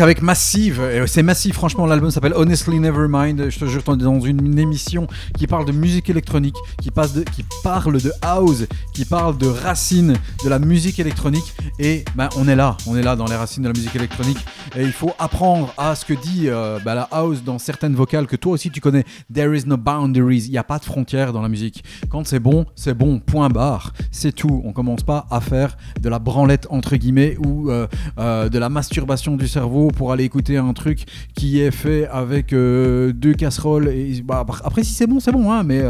Avec 0.00 0.22
Massive, 0.22 0.80
c'est 1.06 1.22
massif, 1.22 1.54
franchement 1.56 1.84
l'album 1.84 2.10
s'appelle 2.10 2.32
Honestly 2.34 2.80
Nevermind, 2.80 3.50
je 3.50 3.58
te 3.58 3.66
jure, 3.66 3.82
on 3.86 3.94
est 3.98 4.02
dans 4.02 4.18
une, 4.20 4.58
émission 4.58 5.06
qui 5.36 5.46
parle 5.46 5.66
de 5.66 5.72
musique 5.72 6.08
électronique, 6.08 6.56
qui, 6.80 6.90
qui 6.90 7.44
parle 7.62 8.00
de 8.00 8.12
house, 8.22 8.64
qui 8.94 9.04
parle 9.04 9.36
de 9.36 9.46
racines 9.46 10.16
de 10.42 10.48
la 10.48 10.58
musique 10.58 10.98
électronique, 11.00 11.54
et 11.78 12.06
ben, 12.14 12.30
on 12.36 12.48
est 12.48 12.56
là, 12.56 12.78
on 12.86 12.96
est 12.96 13.02
là 13.02 13.14
dans 13.14 13.26
les 13.26 13.36
racines 13.36 13.62
de 13.62 13.68
la 13.68 13.74
musique 13.74 13.94
électronique, 13.94 14.38
et 14.76 14.82
il 14.82 14.92
faut 14.92 15.12
apprendre 15.18 15.72
à 15.76 15.94
ce 15.94 16.04
que 16.04 16.14
dit 16.14 16.48
euh, 16.48 16.78
ben, 16.84 16.94
la 16.94 17.08
house 17.10 17.42
dans 17.42 17.58
certaines 17.58 17.94
vocales 17.94 18.26
que 18.26 18.36
toi 18.36 18.52
aussi 18.52 18.70
tu 18.70 18.80
connais, 18.80 19.04
There 19.32 19.56
is 19.56 19.64
no 19.66 19.76
boundaries, 19.76 20.44
il 20.46 20.50
n'y 20.50 20.58
a 20.58 20.64
pas 20.64 20.78
de 20.78 20.84
frontières 20.84 21.32
dans 21.32 21.42
la 21.42 21.48
musique. 21.48 21.82
Quand 22.08 22.26
c'est 22.26 22.38
bon, 22.38 22.66
c'est 22.74 22.94
bon, 22.94 23.18
point 23.18 23.48
barre, 23.48 23.92
c'est 24.10 24.32
tout, 24.32 24.62
on 24.64 24.72
commence 24.72 25.02
pas 25.02 25.26
à 25.30 25.40
faire 25.40 25.76
de 26.00 26.08
la 26.08 26.18
branlette 26.18 26.66
entre 26.70 26.96
guillemets 26.96 27.36
ou 27.38 27.70
euh, 27.70 27.86
euh, 28.18 28.48
de 28.48 28.58
la 28.58 28.68
masturbation 28.68 29.36
du 29.36 29.48
cerveau 29.48 29.88
pour 29.88 30.12
aller 30.12 30.24
écouter 30.24 30.56
un 30.56 30.72
truc 30.72 31.04
qui 31.34 31.60
est 31.60 31.70
fait 31.70 32.06
avec 32.08 32.50
deux 32.50 33.34
casseroles. 33.36 33.88
Et, 33.88 34.22
bah, 34.22 34.46
après, 34.64 34.84
si 34.84 34.92
c'est 34.92 35.06
bon, 35.06 35.20
c'est 35.20 35.32
bon, 35.32 35.50
hein, 35.50 35.62
mais 35.62 35.82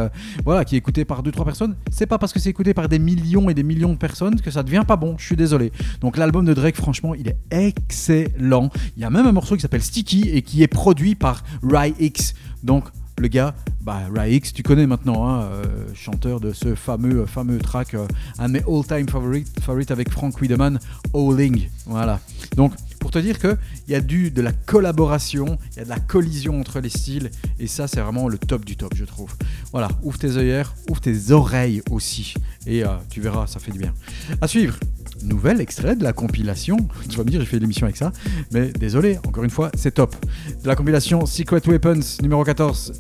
voilà, 0.45 0.65
qui 0.65 0.75
est 0.75 0.79
écouté 0.79 1.05
par 1.05 1.23
deux 1.23 1.33
trois 1.33 1.45
personnes, 1.45 1.77
c'est 1.91 2.07
pas 2.07 2.19
parce 2.19 2.33
que 2.33 2.39
c'est 2.39 2.51
écouté 2.51 2.75
par 2.75 2.89
des 2.89 2.99
millions 2.99 3.51
et 3.51 3.55
des 3.55 3.63
millions 3.63 3.93
de 3.93 3.99
personnes 3.99 4.41
que 4.41 4.51
ça 4.51 4.63
devient 4.63 4.85
pas 4.87 4.97
bon. 4.97 5.17
Je 5.19 5.27
suis 5.27 5.37
désolé. 5.37 5.73
Donc 6.01 6.17
l'album 6.17 6.45
de 6.45 6.55
Drake, 6.55 6.77
franchement, 6.77 7.15
il 7.15 7.29
est 7.29 7.37
excellent. 7.51 8.70
Il 8.97 9.03
y 9.03 9.05
a 9.05 9.11
même 9.11 9.27
un 9.27 9.33
morceau 9.33 9.57
qui 9.57 9.63
s'appelle 9.63 9.83
Sticky 9.83 10.29
et 10.31 10.43
qui 10.43 10.63
est 10.63 10.69
produit 10.69 11.15
par 11.15 11.43
Rai 11.63 11.95
X. 11.99 12.35
Donc 12.63 12.85
le 13.21 13.29
gars, 13.29 13.55
bah, 13.83 14.29
X, 14.29 14.53
tu 14.53 14.63
connais 14.63 14.87
maintenant, 14.87 15.29
hein, 15.29 15.43
euh, 15.43 15.65
chanteur 15.95 16.41
de 16.41 16.53
ce 16.53 16.75
fameux, 16.75 17.27
fameux 17.27 17.59
track, 17.59 17.95
euh, 17.95 18.07
un 18.39 18.49
de 18.49 18.55
mes 18.55 18.63
all-time 18.67 19.09
favorites 19.09 19.49
favorite 19.61 19.91
avec 19.91 20.11
Frank 20.11 20.41
Wiedemann, 20.41 20.79
Owling. 21.13 21.69
Voilà. 21.87 22.19
Donc, 22.57 22.73
pour 22.99 23.11
te 23.11 23.19
dire 23.19 23.39
qu'il 23.39 23.59
y 23.89 23.95
a 23.95 24.01
du, 24.01 24.31
de 24.31 24.41
la 24.41 24.53
collaboration, 24.53 25.59
il 25.73 25.79
y 25.79 25.81
a 25.81 25.85
de 25.85 25.91
la 25.91 25.99
collision 25.99 26.61
entre 26.61 26.81
les 26.81 26.89
styles, 26.89 27.31
et 27.59 27.67
ça, 27.67 27.89
c'est 27.89 28.01
vraiment 28.01 28.29
le 28.29 28.39
top 28.39 28.65
du 28.65 28.77
top, 28.77 28.95
je 28.95 29.05
trouve. 29.05 29.35
Voilà, 29.73 29.89
ouvre 30.03 30.19
tes 30.19 30.37
œillères, 30.37 30.75
ouvre 30.89 31.01
tes 31.01 31.31
oreilles 31.31 31.83
aussi, 31.91 32.35
et 32.67 32.85
euh, 32.85 32.89
tu 33.11 33.21
verras, 33.21 33.47
ça 33.47 33.61
fait 33.61 33.73
du 33.73 33.79
bien. 33.79 33.93
À 34.41 34.49
suivre, 34.49 34.79
nouvel 35.25 35.61
extrait 35.61 35.97
de 35.97 36.05
la 36.05 36.13
compilation. 36.13 36.77
Tu 37.09 37.17
vas 37.17 37.25
me 37.25 37.31
dire, 37.31 37.41
j'ai 37.41 37.47
fait 37.47 37.59
l'émission 37.59 37.87
avec 37.87 37.97
ça, 37.97 38.13
mais 38.53 38.69
désolé, 38.73 39.19
encore 39.27 39.45
une 39.45 39.51
fois, 39.51 39.71
c'est 39.75 39.93
top. 39.93 40.15
De 40.63 40.69
la 40.69 40.77
compilation 40.77 41.27
Secret 41.27 41.63
Weapons 41.67 42.01
numéro 42.23 42.45
14 42.45 42.93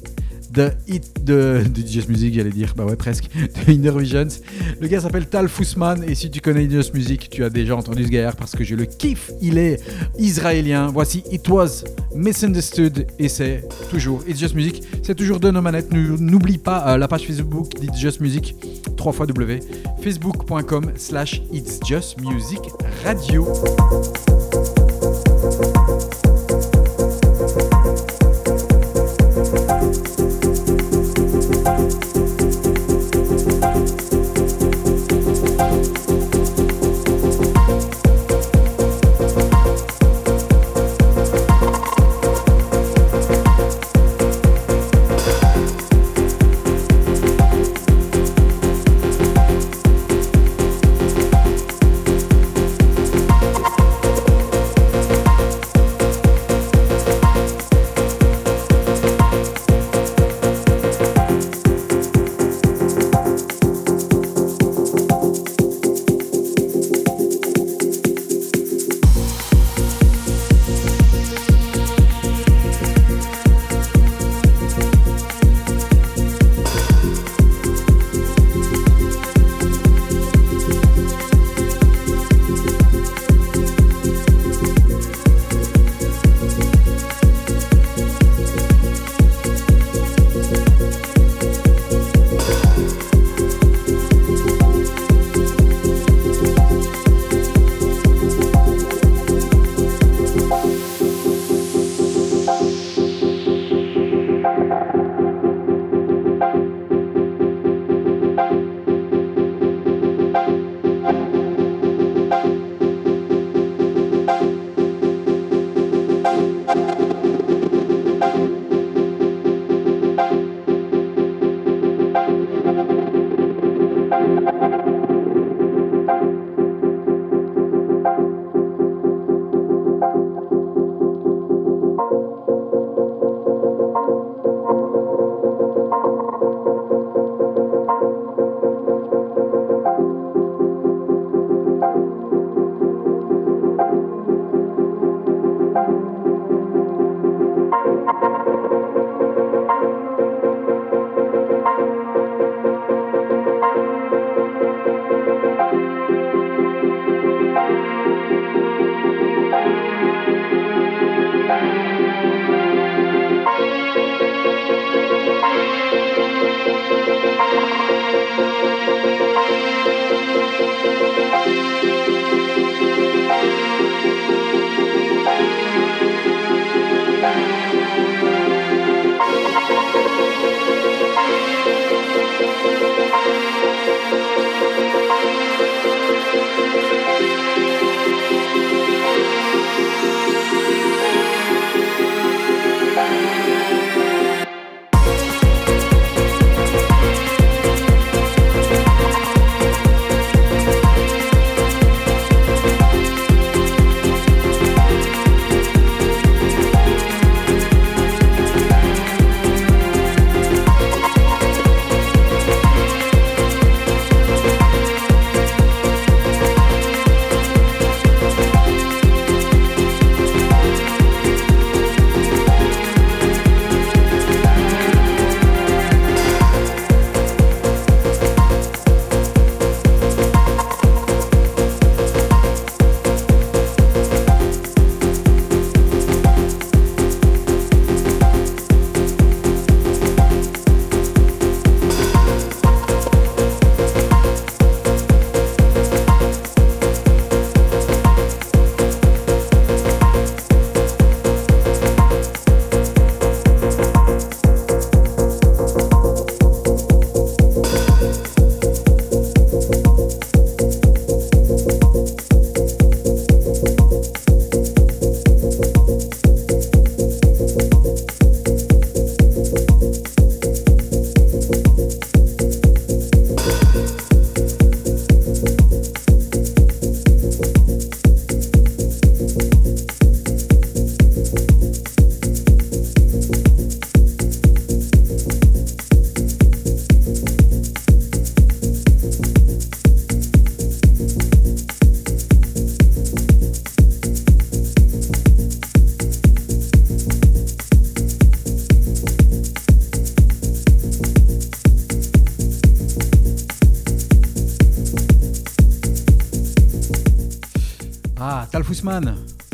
de 0.52 0.70
Hit 0.88 1.24
de, 1.24 1.62
de 1.68 1.86
Just 1.86 2.08
Music, 2.08 2.34
j'allais 2.34 2.50
dire, 2.50 2.74
bah 2.76 2.84
ouais, 2.84 2.96
presque, 2.96 3.28
de 3.34 3.72
Inner 3.72 3.92
Visions. 3.96 4.28
Le 4.80 4.88
gars 4.88 5.00
s'appelle 5.00 5.26
Tal 5.26 5.48
Fussman, 5.48 6.04
et 6.04 6.14
si 6.14 6.30
tu 6.30 6.40
connais 6.40 6.68
Just 6.68 6.94
Music, 6.94 7.28
tu 7.30 7.44
as 7.44 7.50
déjà 7.50 7.76
entendu 7.76 8.04
ce 8.04 8.08
gars 8.08 8.32
parce 8.32 8.52
que 8.52 8.64
je 8.64 8.74
le 8.74 8.84
kiffe. 8.84 9.30
Il 9.40 9.58
est 9.58 9.80
israélien. 10.18 10.88
Voici 10.88 11.22
It 11.30 11.48
Was 11.48 11.84
Misunderstood, 12.14 13.06
et 13.18 13.28
c'est 13.28 13.64
toujours 13.90 14.22
It's 14.26 14.38
Just 14.38 14.54
Music. 14.54 14.82
C'est 15.02 15.14
toujours 15.14 15.40
de 15.40 15.50
nos 15.50 15.62
manettes. 15.62 15.92
N'oublie 15.92 16.58
pas 16.58 16.88
euh, 16.88 16.98
la 16.98 17.08
page 17.08 17.26
Facebook 17.26 17.74
d'It's 17.80 17.98
Just 17.98 18.20
Music, 18.20 18.54
3 18.96 19.12
fois 19.12 19.26
W, 19.26 19.60
facebook.com 20.02 20.92
slash 20.96 21.42
It's 21.52 21.78
Just 21.86 22.20
Music 22.20 22.60
Radio. 23.04 23.46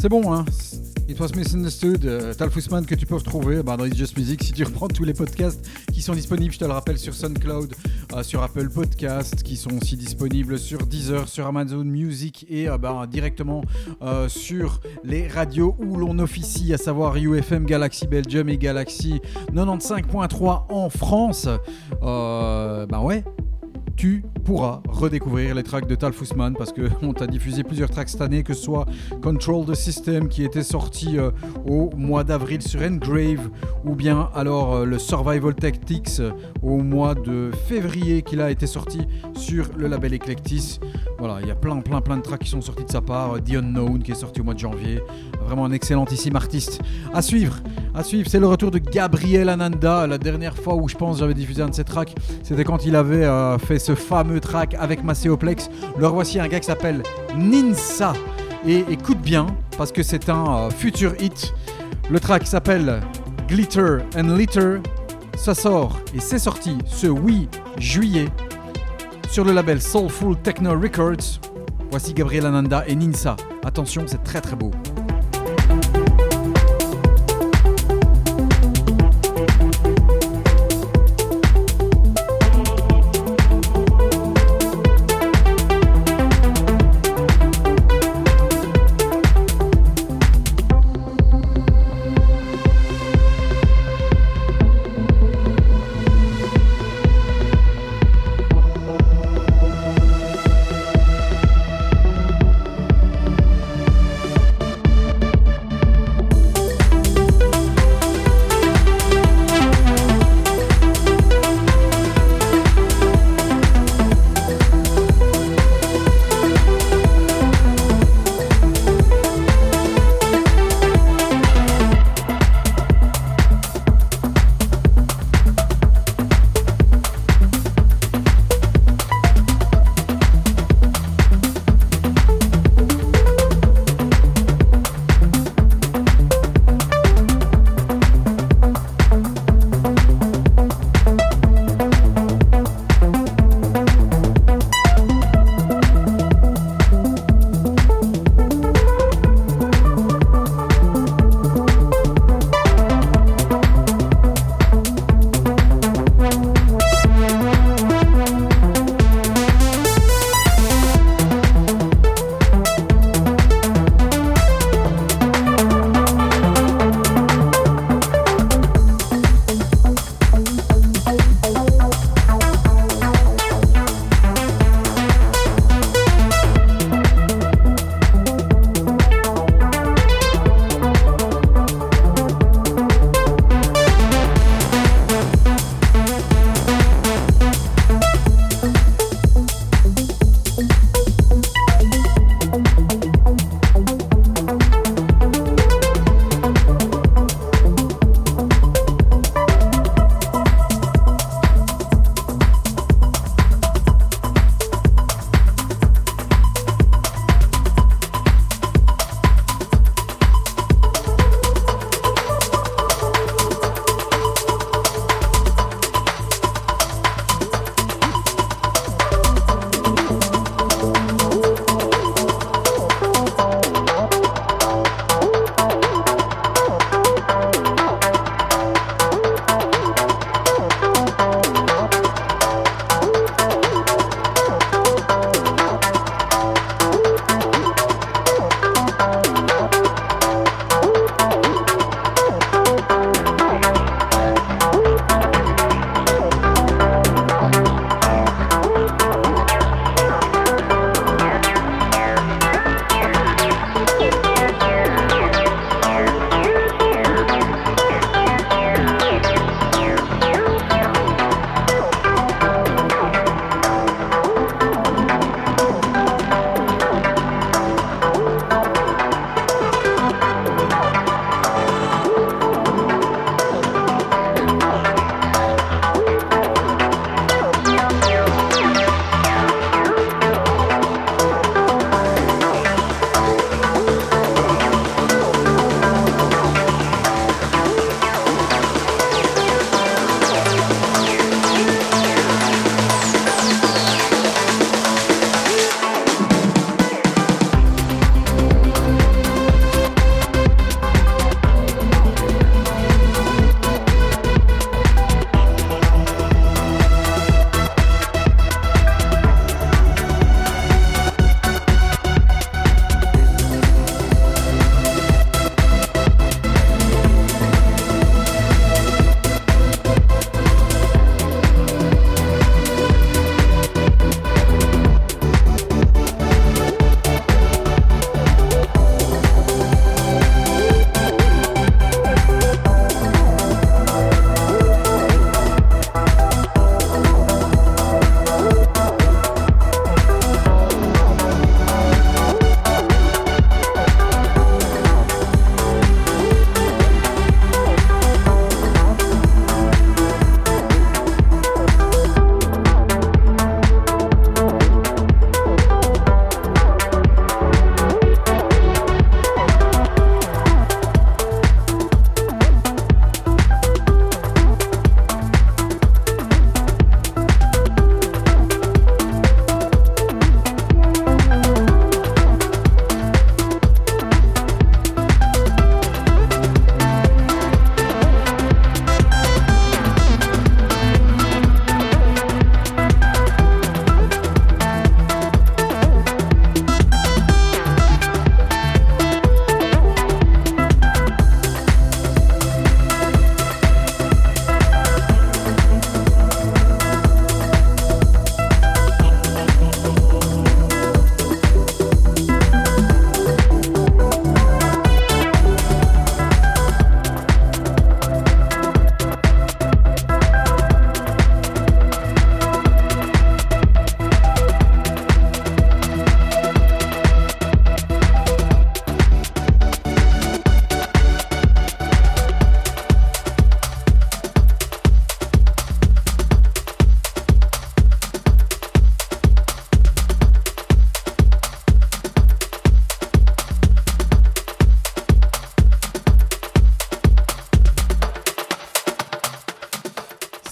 C'est 0.01 0.09
bon, 0.09 0.33
hein 0.33 0.45
It 1.09 1.19
was 1.19 1.35
misunderstood. 1.35 2.05
Euh, 2.05 2.33
Tal 2.33 2.49
Fussman 2.49 2.87
que 2.87 2.95
tu 2.95 3.07
peux 3.07 3.17
retrouver 3.17 3.61
bah, 3.63 3.77
dans 3.77 3.85
It's 3.85 3.97
Just 3.97 4.17
Music 4.17 4.43
si 4.43 4.53
tu 4.53 4.63
reprends 4.63 4.87
tous 4.87 5.03
les 5.03 5.15
podcasts 5.15 5.69
qui 5.93 6.01
sont 6.01 6.15
disponibles, 6.15 6.53
je 6.55 6.61
te 6.61 6.65
le 6.65 6.71
rappelle, 6.71 6.97
sur 6.97 7.13
SoundCloud, 7.13 7.75
euh, 8.13 8.23
sur 8.23 8.43
Apple 8.45 8.69
Podcasts, 8.69 9.43
qui 9.43 9.57
sont 9.57 9.71
aussi 9.81 9.97
disponibles 9.97 10.61
sur 10.61 10.79
Deezer, 10.87 11.29
sur 11.29 11.47
Amazon 11.47 11.83
Music 11.83 12.47
et 12.49 12.69
euh, 12.69 12.79
bah, 12.79 13.07
directement 13.11 13.63
sur 14.29 14.81
les 15.03 15.27
radios 15.27 15.77
où 15.81 15.97
l'on 15.97 16.19
officie, 16.21 16.73
à 16.73 16.79
savoir 16.79 17.17
UFM 17.17 17.67
Galaxy 17.67 18.07
Belgium 18.07 18.49
et 18.49 18.59
Galaxy 18.59 19.21
95.3 19.53 20.67
en 20.69 20.89
France. 20.89 21.49
Bah 22.01 23.01
ouais, 23.03 23.25
tu 23.97 24.23
pourras 24.45 24.83
redécouvrir 24.89 25.55
les 25.55 25.63
tracks 25.63 25.89
de 25.89 25.95
Tal 25.95 26.13
Fussman 26.13 26.55
parce 26.55 26.73
qu'on 26.73 27.13
t'a 27.15 27.27
diffusé 27.27 27.65
plusieurs 27.65 27.91
tracks 27.91 28.11
cette 28.11 28.21
année, 28.21 28.43
que 28.43 28.55
ce 28.55 28.63
soit 28.63 28.87
Control 29.23 29.65
the 29.65 29.75
System 29.75 30.29
qui 30.29 30.45
était 30.45 30.63
sorti 30.63 31.19
euh, 31.19 31.31
au 31.67 31.91
mois 31.97 32.23
d'avril 32.23 32.63
sur 32.63 32.83
Engrave 32.83 33.49
ou 33.85 33.95
bien 33.95 34.29
alors 34.35 34.75
euh, 34.75 34.85
le 34.85 34.99
Survival 34.99 35.55
Tactics 35.55 36.21
euh, 36.21 36.33
au 36.63 36.79
mois 36.79 37.15
de 37.15 37.51
février 37.67 38.23
qu'il 38.23 38.41
a 38.41 38.51
été 38.51 38.67
sorti 38.67 39.01
sur 39.35 39.67
le 39.77 39.89
label 39.89 40.15
Eclectis. 40.15 40.79
Voilà, 41.19 41.39
il 41.41 41.49
y 41.49 41.51
a 41.51 41.55
plein 41.55 41.81
plein 41.81 42.01
plein 42.03 42.19
de 42.19 42.23
tracks 42.23 42.43
qui 42.43 42.51
sont 42.51 42.61
sortis 42.61 42.85
de 42.85 42.91
sa 42.91 43.01
part. 43.01 43.37
The 43.43 43.55
Unknown 43.55 44.03
qui 44.03 44.13
est 44.13 44.17
sorti 44.17 44.41
au 44.41 44.45
mois 44.45 44.55
de 44.55 44.59
janvier. 44.59 45.01
Vraiment 45.45 45.65
un 45.65 45.73
excellentissime 45.73 46.37
artiste. 46.37 46.81
À 47.15 47.23
suivre, 47.23 47.57
à 47.95 48.03
suivre, 48.03 48.29
c'est 48.31 48.39
le 48.39 48.47
retour 48.47 48.71
de 48.71 48.79
Gabriel 48.79 49.49
Ananda. 49.49 50.07
La 50.07 50.19
dernière 50.19 50.55
fois 50.55 50.75
où 50.75 50.89
je 50.89 50.95
pense 50.95 51.19
j'avais 51.19 51.35
diffusé 51.35 51.63
un 51.63 51.69
de 51.69 51.75
ses 51.75 51.85
tracks, 51.85 52.15
c'était 52.43 52.65
quand 52.65 52.85
il 52.85 52.95
avait 52.97 53.25
euh, 53.25 53.57
fait 53.59 53.79
ce 53.79 53.95
fameux 53.95 54.41
track 54.41 54.75
avec 54.79 55.03
Macéoplex. 55.03 55.71
Le 55.97 56.07
revoici 56.07 56.39
un 56.39 56.49
gars 56.49 56.61
qui 56.61 56.67
s'appelle 56.67 57.03
Ninsa. 57.35 58.13
Et 58.67 58.85
écoute 58.91 59.21
bien, 59.21 59.47
parce 59.79 59.93
que 59.93 60.03
c'est 60.03 60.29
un 60.29 60.57
euh, 60.57 60.71
futur 60.71 61.15
hit. 61.21 61.55
Le 62.11 62.21
track 62.21 62.47
s'appelle 62.47 63.01
Glitter 63.49 63.99
and 64.17 64.35
Litter. 64.37 64.79
Ça 65.37 65.55
sort 65.55 66.01
et 66.15 66.21
c'est 66.21 66.39
sorti 66.39 66.77
ce 66.87 67.07
8 67.07 67.49
juillet 67.79 68.27
sur 69.31 69.45
le 69.45 69.53
label 69.53 69.81
Soulful 69.81 70.37
Techno 70.43 70.79
Records. 70.79 71.41
Voici 71.91 72.13
Gabriel 72.13 72.47
Ananda 72.47 72.85
et 72.87 72.95
Ninsa. 72.95 73.37
Attention, 73.65 74.05
c'est 74.07 74.23
très 74.23 74.41
très 74.41 74.57
beau. 74.57 74.71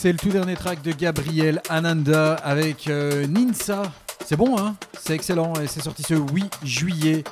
C'est 0.04 0.12
le 0.12 0.18
tout 0.18 0.28
dernier 0.28 0.54
track 0.54 0.82
de 0.82 0.92
Gabriel 0.92 1.62
Ananda 1.70 2.34
avec 2.34 2.88
euh, 2.88 3.26
Ninsa. 3.26 3.90
C'est 4.22 4.36
bon, 4.36 4.58
hein? 4.58 4.76
C'est 5.00 5.14
excellent 5.14 5.54
et 5.54 5.66
c'est 5.66 5.80
sorti 5.80 6.02
ce 6.02 6.12
8 6.12 6.58
juillet. 6.62 7.24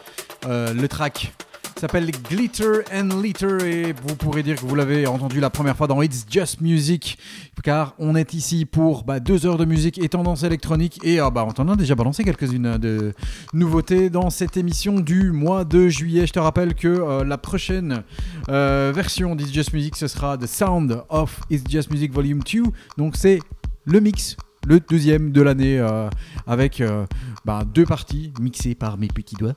Euh, 0.47 0.73
le 0.73 0.89
track 0.89 1.35
s'appelle 1.83 2.13
Glitter 2.31 2.83
and 2.95 3.21
Litter 3.21 3.57
et 3.67 3.93
vous 3.93 4.15
pourrez 4.15 4.45
dire 4.45 4.55
que 4.55 4.61
vous 4.61 4.77
l'avez 4.77 5.05
entendu 5.09 5.41
la 5.41 5.51
première 5.51 5.77
fois 5.77 5.89
dans 5.89 6.01
It's 6.01 6.25
Just 6.31 6.61
Music 6.61 7.19
car 7.65 7.97
on 7.99 8.15
est 8.15 8.35
ici 8.35 8.67
pour 8.67 9.03
bah, 9.03 9.19
deux 9.19 9.47
heures 9.47 9.57
de 9.57 9.65
musique 9.65 9.99
et 9.99 10.09
tendance 10.09 10.45
électronique 10.45 11.01
et 11.03 11.19
ah, 11.19 11.31
bah, 11.31 11.45
on 11.45 11.51
t'en 11.51 11.69
a 11.69 11.75
déjà 11.75 11.97
balancé 11.97 12.23
quelques-unes 12.23 12.79
de 12.79 13.13
nouveautés 13.53 14.11
dans 14.11 14.31
cette 14.31 14.57
émission 14.57 15.01
du 15.01 15.33
mois 15.33 15.65
de 15.65 15.89
juillet. 15.89 16.25
Je 16.25 16.33
te 16.33 16.39
rappelle 16.39 16.77
que 16.77 16.87
euh, 16.87 17.25
la 17.25 17.37
prochaine 17.37 18.05
euh, 18.49 18.93
version 18.95 19.35
d'It's 19.35 19.53
Just 19.53 19.73
Music 19.73 19.97
ce 19.97 20.07
sera 20.07 20.39
The 20.39 20.47
Sound 20.47 21.03
of 21.09 21.41
It's 21.51 21.69
Just 21.69 21.91
Music 21.91 22.13
Volume 22.13 22.45
2 22.45 22.63
donc 22.97 23.17
c'est 23.17 23.41
le 23.87 23.99
mix 23.99 24.37
le 24.67 24.81
deuxième 24.81 25.33
de 25.33 25.43
l'année 25.43 25.79
euh, 25.79 26.09
avec 26.47 26.81
euh, 26.81 27.05
bah, 27.45 27.65
deux 27.65 27.85
parties 27.85 28.33
mixées 28.41 28.75
par 28.75 28.99
mes 28.99 29.09
petits 29.09 29.37
doigts. 29.37 29.55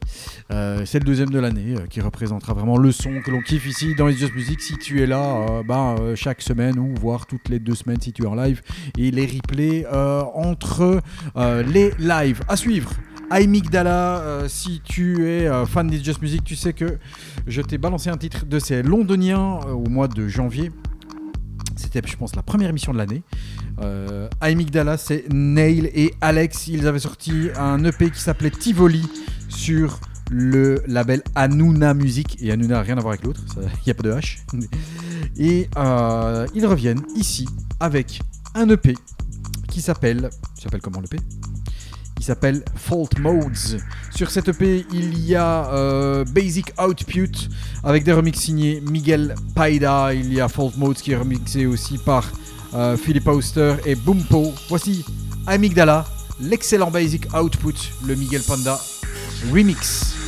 Euh, 0.51 0.83
c'est 0.85 0.99
le 0.99 1.05
deuxième 1.05 1.29
de 1.29 1.39
l'année 1.39 1.75
qui 1.89 2.01
représentera 2.01 2.53
vraiment 2.53 2.77
le 2.77 2.91
son 2.91 3.21
que 3.21 3.31
l'on 3.31 3.41
kiffe 3.41 3.67
ici 3.67 3.95
dans 3.95 4.07
It's 4.07 4.19
Just 4.19 4.33
Music. 4.35 4.61
Si 4.61 4.77
tu 4.77 5.01
es 5.01 5.07
là 5.07 5.63
euh, 5.69 6.15
chaque 6.15 6.41
semaine 6.41 6.79
ou 6.79 6.93
voire 6.99 7.25
toutes 7.25 7.49
les 7.49 7.59
deux 7.59 7.75
semaines 7.75 8.01
si 8.01 8.13
tu 8.13 8.23
es 8.23 8.27
en 8.27 8.35
live 8.35 8.61
et 8.97 9.11
les 9.11 9.25
replays 9.25 9.85
entre 10.33 11.01
les 11.35 11.91
lives 11.99 12.41
à 12.47 12.55
suivre. 12.55 12.91
Amygdala, 13.29 14.19
euh, 14.19 14.47
si 14.47 14.81
tu 14.83 15.27
es 15.27 15.49
fan 15.65 15.87
d'It's 15.87 16.03
Just 16.03 16.21
Music, 16.21 16.43
tu 16.43 16.55
sais 16.55 16.73
que 16.73 16.99
je 17.47 17.61
t'ai 17.61 17.77
balancé 17.77 18.09
un 18.09 18.17
titre 18.17 18.45
de 18.45 18.59
ces 18.59 18.83
londoniens 18.83 19.59
au 19.71 19.89
mois 19.89 20.07
de 20.07 20.27
janvier. 20.27 20.71
C'était, 21.75 22.01
je 22.05 22.15
pense, 22.15 22.35
la 22.35 22.43
première 22.43 22.69
émission 22.69 22.93
de 22.93 22.97
l'année. 22.97 23.23
Euh, 23.81 24.29
Amygdala, 24.41 24.97
c'est 24.97 25.25
Neil 25.31 25.89
et 25.93 26.13
Alex. 26.21 26.67
Ils 26.67 26.87
avaient 26.87 26.99
sorti 26.99 27.49
un 27.57 27.83
EP 27.83 28.09
qui 28.11 28.21
s'appelait 28.21 28.51
Tivoli 28.51 29.07
sur 29.49 29.99
le 30.31 30.81
label 30.87 31.21
Hanouna 31.35 31.93
Music. 31.93 32.37
Et 32.41 32.51
Hanouna 32.51 32.75
n'a 32.75 32.81
rien 32.81 32.97
à 32.97 33.01
voir 33.01 33.13
avec 33.13 33.25
l'autre, 33.25 33.41
il 33.57 33.61
n'y 33.85 33.91
a 33.91 33.93
pas 33.93 34.03
de 34.03 34.11
H. 34.11 34.39
Et 35.37 35.69
euh, 35.77 36.47
ils 36.55 36.65
reviennent 36.65 37.03
ici 37.15 37.47
avec 37.79 38.21
un 38.53 38.69
EP 38.69 38.95
qui 39.69 39.81
s'appelle. 39.81 40.29
s'appelle 40.57 40.81
comment 40.81 41.01
l'EP 41.01 41.17
il 42.17 42.23
s'appelle 42.23 42.63
Fault 42.75 43.09
Modes. 43.19 43.81
Sur 44.09 44.31
cette 44.31 44.47
EP, 44.47 44.85
il 44.93 45.19
y 45.25 45.35
a 45.35 45.69
euh, 45.73 46.23
Basic 46.25 46.71
Output 46.81 47.49
avec 47.83 48.03
des 48.03 48.13
remixes 48.13 48.39
signés 48.39 48.81
Miguel 48.81 49.35
Paida. 49.53 50.13
Il 50.13 50.33
y 50.33 50.39
a 50.39 50.47
Fault 50.47 50.71
Modes 50.77 50.95
qui 50.95 51.11
est 51.11 51.17
remixé 51.17 51.65
aussi 51.65 51.97
par 51.97 52.31
euh, 52.75 52.97
Philip 52.97 53.27
Auster 53.27 53.75
et 53.85 53.95
Boompo. 53.95 54.53
Voici 54.69 55.05
Amygdala, 55.47 56.05
l'excellent 56.39 56.91
Basic 56.91 57.27
Output, 57.33 57.73
le 58.05 58.15
Miguel 58.15 58.41
Panda 58.41 58.79
remix. 59.51 60.24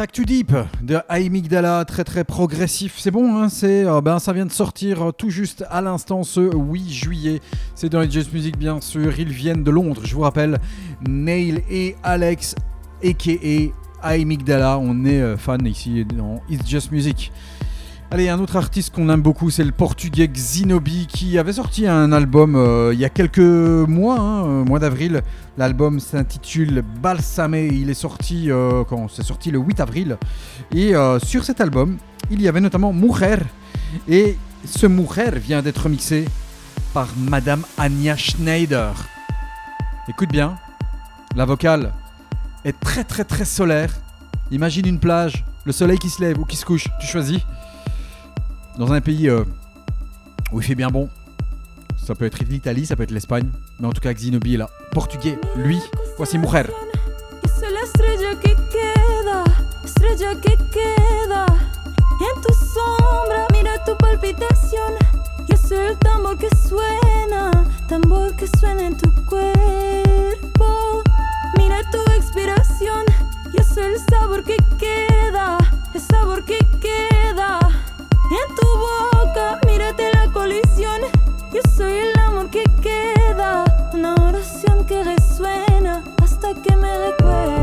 Track 0.00 0.12
too 0.12 0.24
deep 0.24 0.54
de 0.80 0.98
Amygdala, 1.10 1.84
très 1.84 2.04
très 2.04 2.24
progressif. 2.24 2.94
C'est 2.96 3.10
bon, 3.10 3.36
hein, 3.36 3.50
c'est, 3.50 3.84
euh, 3.84 4.00
ben, 4.00 4.18
ça 4.18 4.32
vient 4.32 4.46
de 4.46 4.50
sortir 4.50 5.08
euh, 5.08 5.12
tout 5.12 5.28
juste 5.28 5.62
à 5.68 5.82
l'instant 5.82 6.22
ce 6.22 6.40
8 6.40 6.88
juillet. 6.90 7.40
C'est 7.74 7.90
dans 7.90 8.00
les 8.00 8.10
Just 8.10 8.32
Music, 8.32 8.56
bien 8.56 8.80
sûr. 8.80 9.12
Ils 9.20 9.28
viennent 9.28 9.62
de 9.62 9.70
Londres, 9.70 10.00
je 10.06 10.14
vous 10.14 10.22
rappelle. 10.22 10.58
Neil 11.06 11.62
et 11.70 11.96
Alex, 12.02 12.54
a.k.a. 13.04 14.08
Amygdala. 14.08 14.78
On 14.78 15.04
est 15.04 15.20
euh, 15.20 15.36
fan 15.36 15.66
ici 15.66 16.02
dans 16.06 16.40
It's 16.48 16.66
Just 16.66 16.92
Music. 16.92 17.30
Allez, 18.12 18.28
un 18.28 18.40
autre 18.40 18.56
artiste 18.56 18.92
qu'on 18.92 19.08
aime 19.08 19.22
beaucoup, 19.22 19.50
c'est 19.50 19.62
le 19.62 19.70
portugais 19.70 20.26
Xinobi 20.26 21.06
qui 21.06 21.38
avait 21.38 21.52
sorti 21.52 21.86
un 21.86 22.10
album 22.10 22.56
euh, 22.56 22.90
il 22.92 22.98
y 22.98 23.04
a 23.04 23.08
quelques 23.08 23.38
mois, 23.38 24.18
hein, 24.18 24.44
euh, 24.46 24.64
mois 24.64 24.80
d'avril. 24.80 25.22
L'album 25.56 26.00
s'intitule 26.00 26.82
Balsamé. 27.00 27.68
Il 27.68 27.88
est 27.88 27.94
sorti 27.94 28.50
euh, 28.50 28.82
quand 28.82 29.06
C'est 29.08 29.22
sorti 29.22 29.52
le 29.52 29.60
8 29.60 29.78
avril. 29.78 30.18
Et 30.74 30.92
sur 31.22 31.44
cet 31.44 31.60
album, 31.60 31.98
il 32.32 32.42
y 32.42 32.48
avait 32.48 32.60
notamment 32.60 32.92
Mujer. 32.92 33.36
Et 34.08 34.36
ce 34.64 34.88
Mujer 34.88 35.38
vient 35.38 35.62
d'être 35.62 35.88
mixé 35.88 36.24
par 36.92 37.06
Madame 37.16 37.62
Anya 37.78 38.16
Schneider. 38.16 38.92
Écoute 40.08 40.30
bien, 40.32 40.56
la 41.36 41.44
vocale 41.44 41.92
est 42.64 42.78
très 42.80 43.04
très 43.04 43.22
très 43.22 43.44
solaire. 43.44 43.94
Imagine 44.50 44.86
une 44.88 44.98
plage, 44.98 45.44
le 45.64 45.70
soleil 45.70 45.98
qui 45.98 46.10
se 46.10 46.20
lève 46.20 46.40
ou 46.40 46.44
qui 46.44 46.56
se 46.56 46.64
couche, 46.64 46.88
tu 47.00 47.06
choisis 47.06 47.38
dans 48.80 48.92
un 48.94 49.02
pays 49.02 49.28
euh, 49.28 49.44
où 50.52 50.60
il 50.60 50.64
fait 50.64 50.74
bien 50.74 50.88
bon. 50.88 51.08
Ça 51.98 52.14
peut 52.14 52.24
être 52.24 52.42
l'Italie, 52.42 52.86
ça 52.86 52.96
peut 52.96 53.02
être 53.02 53.10
l'Espagne, 53.10 53.46
mais 53.78 53.86
en 53.86 53.92
tout 53.92 54.00
cas 54.00 54.14
Xinobi 54.14 54.54
est 54.54 54.56
là. 54.56 54.70
Portugais, 54.92 55.38
lui, 55.54 55.78
voici 56.16 56.38
Mujer. 56.38 56.64
Y. 56.66 58.24
Y 65.70 65.74
el 65.74 65.96
tambor 65.98 66.36
que 66.36 66.48
suena, 66.68 67.50
tambor 67.86 68.34
que 68.34 68.46
suena 68.58 68.86
en 68.86 68.96
tu 68.96 69.10
cuerpo. 69.26 71.02
Mira 71.56 71.78
tu 71.92 71.98
expiración, 72.12 73.04
yo 73.52 73.62
soy 73.62 73.94
el 73.94 74.00
sabor 74.10 74.42
que 74.42 74.56
queda, 74.78 75.58
el 75.94 76.00
sabor 76.00 76.44
que 76.44 76.58
queda. 76.80 77.89
En 78.30 78.54
tu 78.54 78.66
boca, 78.78 79.58
mírate 79.66 80.08
la 80.12 80.30
colisión. 80.32 81.00
Yo 81.52 81.60
soy 81.76 81.92
el 81.94 82.18
amor 82.20 82.48
que 82.48 82.62
queda, 82.80 83.64
una 83.92 84.14
oración 84.14 84.84
que 84.86 85.02
resuena 85.02 86.04
hasta 86.22 86.54
que 86.54 86.76
me 86.76 87.08
recuerdes. 87.08 87.59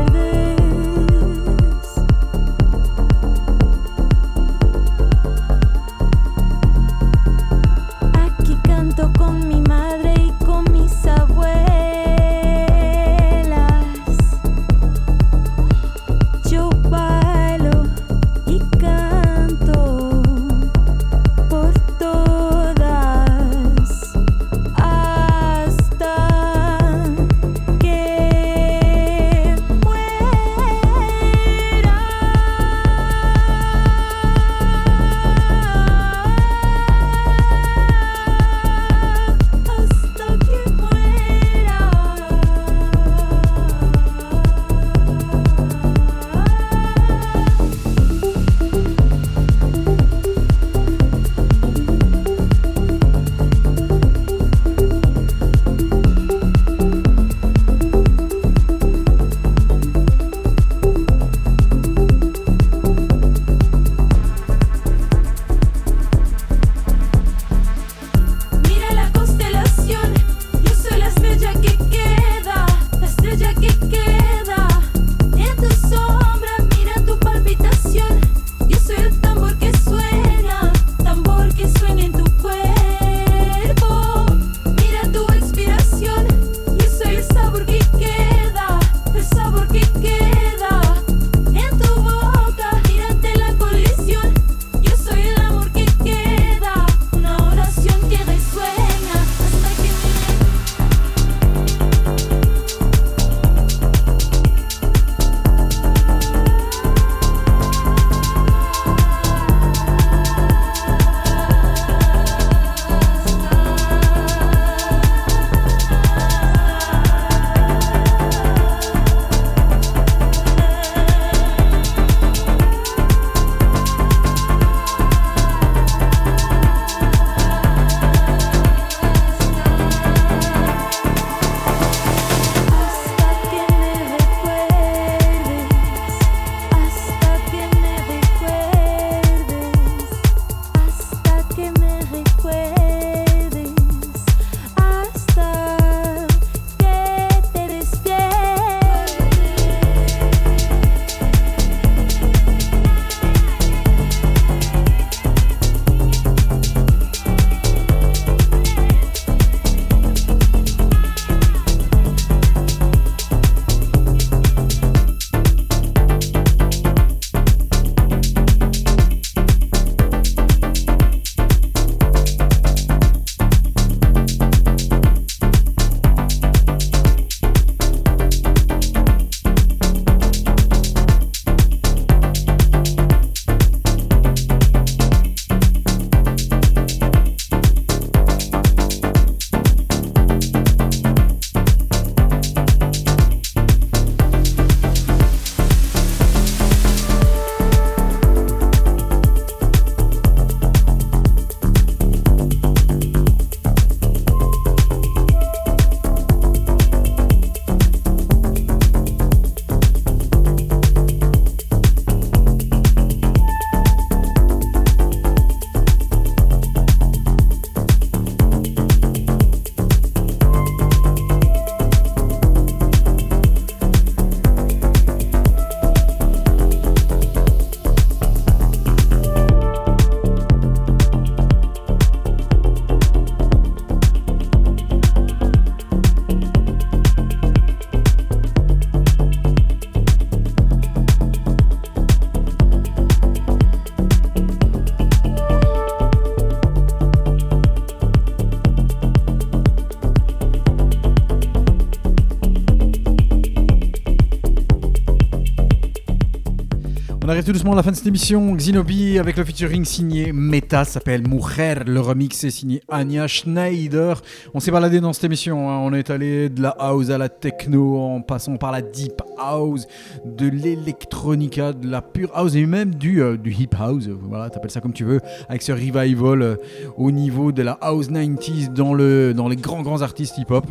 Arrive 257.38 257.46
tout 257.46 257.52
doucement 257.52 257.74
à 257.74 257.76
la 257.76 257.84
fin 257.84 257.92
de 257.92 257.96
cette 257.96 258.08
émission. 258.08 258.56
Xinobi 258.56 259.16
avec 259.16 259.36
le 259.36 259.44
featuring 259.44 259.84
signé 259.84 260.32
Meta 260.32 260.84
s'appelle 260.84 261.22
Mujer. 261.28 261.84
Le 261.86 262.00
remix 262.00 262.42
est 262.42 262.50
signé 262.50 262.82
Anya 262.88 263.28
Schneider. 263.28 264.20
On 264.54 264.58
s'est 264.58 264.72
baladé 264.72 265.00
dans 265.00 265.12
cette 265.12 265.22
émission. 265.22 265.70
hein. 265.70 265.78
On 265.84 265.92
est 265.92 266.10
allé 266.10 266.48
de 266.48 266.60
la 266.60 266.70
house 266.70 267.10
à 267.10 267.18
la 267.18 267.28
techno 267.28 267.96
en 267.96 268.22
passant 268.22 268.56
par 268.56 268.72
la 268.72 268.82
deep 268.82 269.22
house, 269.38 269.86
de 270.24 270.48
l'électronica, 270.48 271.72
de 271.72 271.88
la 271.88 272.02
pure 272.02 272.32
house 272.34 272.56
et 272.56 272.66
même 272.66 272.96
du, 272.96 273.22
euh, 273.22 273.36
du 273.36 273.52
hip 273.52 273.70
house. 273.78 274.08
Voilà, 274.08 274.50
t'appelles 274.50 274.72
ça 274.72 274.80
comme 274.80 274.92
tu 274.92 275.04
veux. 275.04 275.20
Avec 275.48 275.62
ce 275.62 275.70
revival 275.70 276.42
euh, 276.42 276.56
au 276.96 277.12
niveau 277.12 277.52
de 277.52 277.62
la 277.62 277.78
house 277.80 278.08
90s 278.10 278.72
dans, 278.72 278.94
le, 278.94 279.32
dans 279.32 279.46
les 279.48 279.56
grands 279.56 279.82
grands 279.82 280.02
artistes 280.02 280.38
hip 280.38 280.50
hop. 280.50 280.66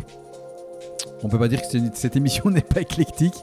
On 1.22 1.28
peut 1.28 1.38
pas 1.38 1.48
dire 1.48 1.60
que 1.60 1.66
cette 1.94 2.16
émission 2.16 2.50
n'est 2.50 2.60
pas 2.60 2.82
éclectique. 2.82 3.34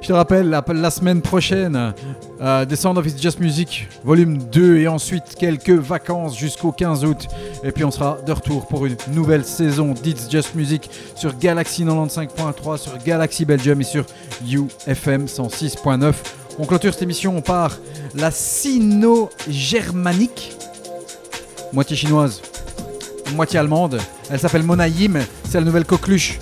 Je 0.00 0.08
te 0.08 0.12
rappelle, 0.12 0.48
la, 0.48 0.64
la 0.68 0.90
semaine 0.90 1.22
prochaine, 1.22 1.92
euh, 2.40 2.64
The 2.64 2.76
Sound 2.76 2.98
of 2.98 3.06
It's 3.06 3.20
Just 3.20 3.40
Music, 3.40 3.88
volume 4.04 4.38
2, 4.38 4.78
et 4.78 4.86
ensuite 4.88 5.34
quelques 5.38 5.70
vacances 5.70 6.38
jusqu'au 6.38 6.72
15 6.72 7.04
août. 7.04 7.26
Et 7.64 7.72
puis 7.72 7.84
on 7.84 7.90
sera 7.90 8.18
de 8.24 8.32
retour 8.32 8.68
pour 8.68 8.86
une 8.86 8.96
nouvelle 9.12 9.44
saison 9.44 9.92
d'It's 9.92 10.30
Just 10.30 10.54
Music 10.54 10.88
sur 11.16 11.36
Galaxy 11.36 11.84
95.3, 11.84 12.78
sur 12.78 12.96
Galaxy 12.98 13.44
Belgium 13.44 13.80
et 13.80 13.84
sur 13.84 14.06
UFM 14.48 15.26
106.9. 15.26 16.14
On 16.58 16.64
clôture 16.64 16.94
cette 16.94 17.02
émission 17.02 17.42
par 17.42 17.76
la 18.14 18.30
sino-germanique, 18.30 20.56
moitié 21.72 21.96
chinoise, 21.96 22.40
moitié 23.34 23.58
allemande. 23.58 23.98
Elle 24.30 24.38
s'appelle 24.38 24.62
Mona 24.62 24.86
Yim, 24.88 25.18
c'est 25.48 25.58
la 25.58 25.64
nouvelle 25.64 25.84
coqueluche 25.84 26.38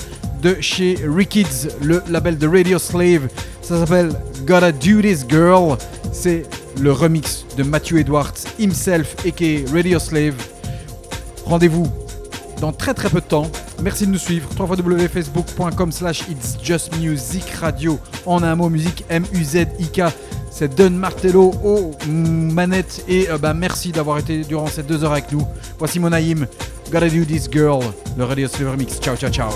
chez 0.60 0.98
Rikids, 1.06 1.68
le 1.82 2.02
label 2.08 2.38
de 2.38 2.46
Radio 2.46 2.78
Slave. 2.78 3.28
Ça 3.62 3.78
s'appelle 3.78 4.10
Gotta 4.46 4.72
Do 4.72 5.00
This 5.00 5.24
Girl. 5.28 5.76
C'est 6.12 6.44
le 6.80 6.92
remix 6.92 7.44
de 7.56 7.62
Matthew 7.62 7.96
Edwards 7.98 8.34
himself, 8.58 9.14
aka 9.26 9.72
Radio 9.72 9.98
Slave. 9.98 10.34
Rendez-vous 11.46 11.86
dans 12.60 12.72
très 12.72 12.94
très 12.94 13.08
peu 13.08 13.20
de 13.20 13.26
temps. 13.26 13.50
Merci 13.82 14.06
de 14.06 14.12
nous 14.12 14.18
suivre. 14.18 14.48
www.facebook.com 14.58 15.92
slash 15.92 16.22
It's 16.30 16.56
Just 16.62 16.96
Music 16.96 17.48
Radio. 17.60 17.98
En 18.26 18.42
un 18.42 18.54
mot, 18.54 18.68
musique 18.68 19.04
M-U-Z-I-K. 19.08 20.02
C'est 20.50 20.74
Don 20.74 20.90
Martello 20.90 21.52
aux 21.64 21.90
manettes. 22.08 23.04
Et 23.08 23.28
euh, 23.28 23.38
bah, 23.38 23.54
merci 23.54 23.90
d'avoir 23.92 24.18
été 24.18 24.42
durant 24.44 24.68
ces 24.68 24.82
deux 24.82 25.04
heures 25.04 25.12
avec 25.12 25.32
nous. 25.32 25.46
Voici 25.78 25.98
Monaïm. 25.98 26.46
Gotta 26.92 27.08
Do 27.08 27.24
This 27.24 27.48
Girl. 27.50 27.82
Le 28.16 28.24
Radio 28.24 28.46
Slave 28.46 28.70
Remix. 28.72 29.00
Ciao, 29.00 29.16
ciao, 29.16 29.30
ciao. 29.30 29.50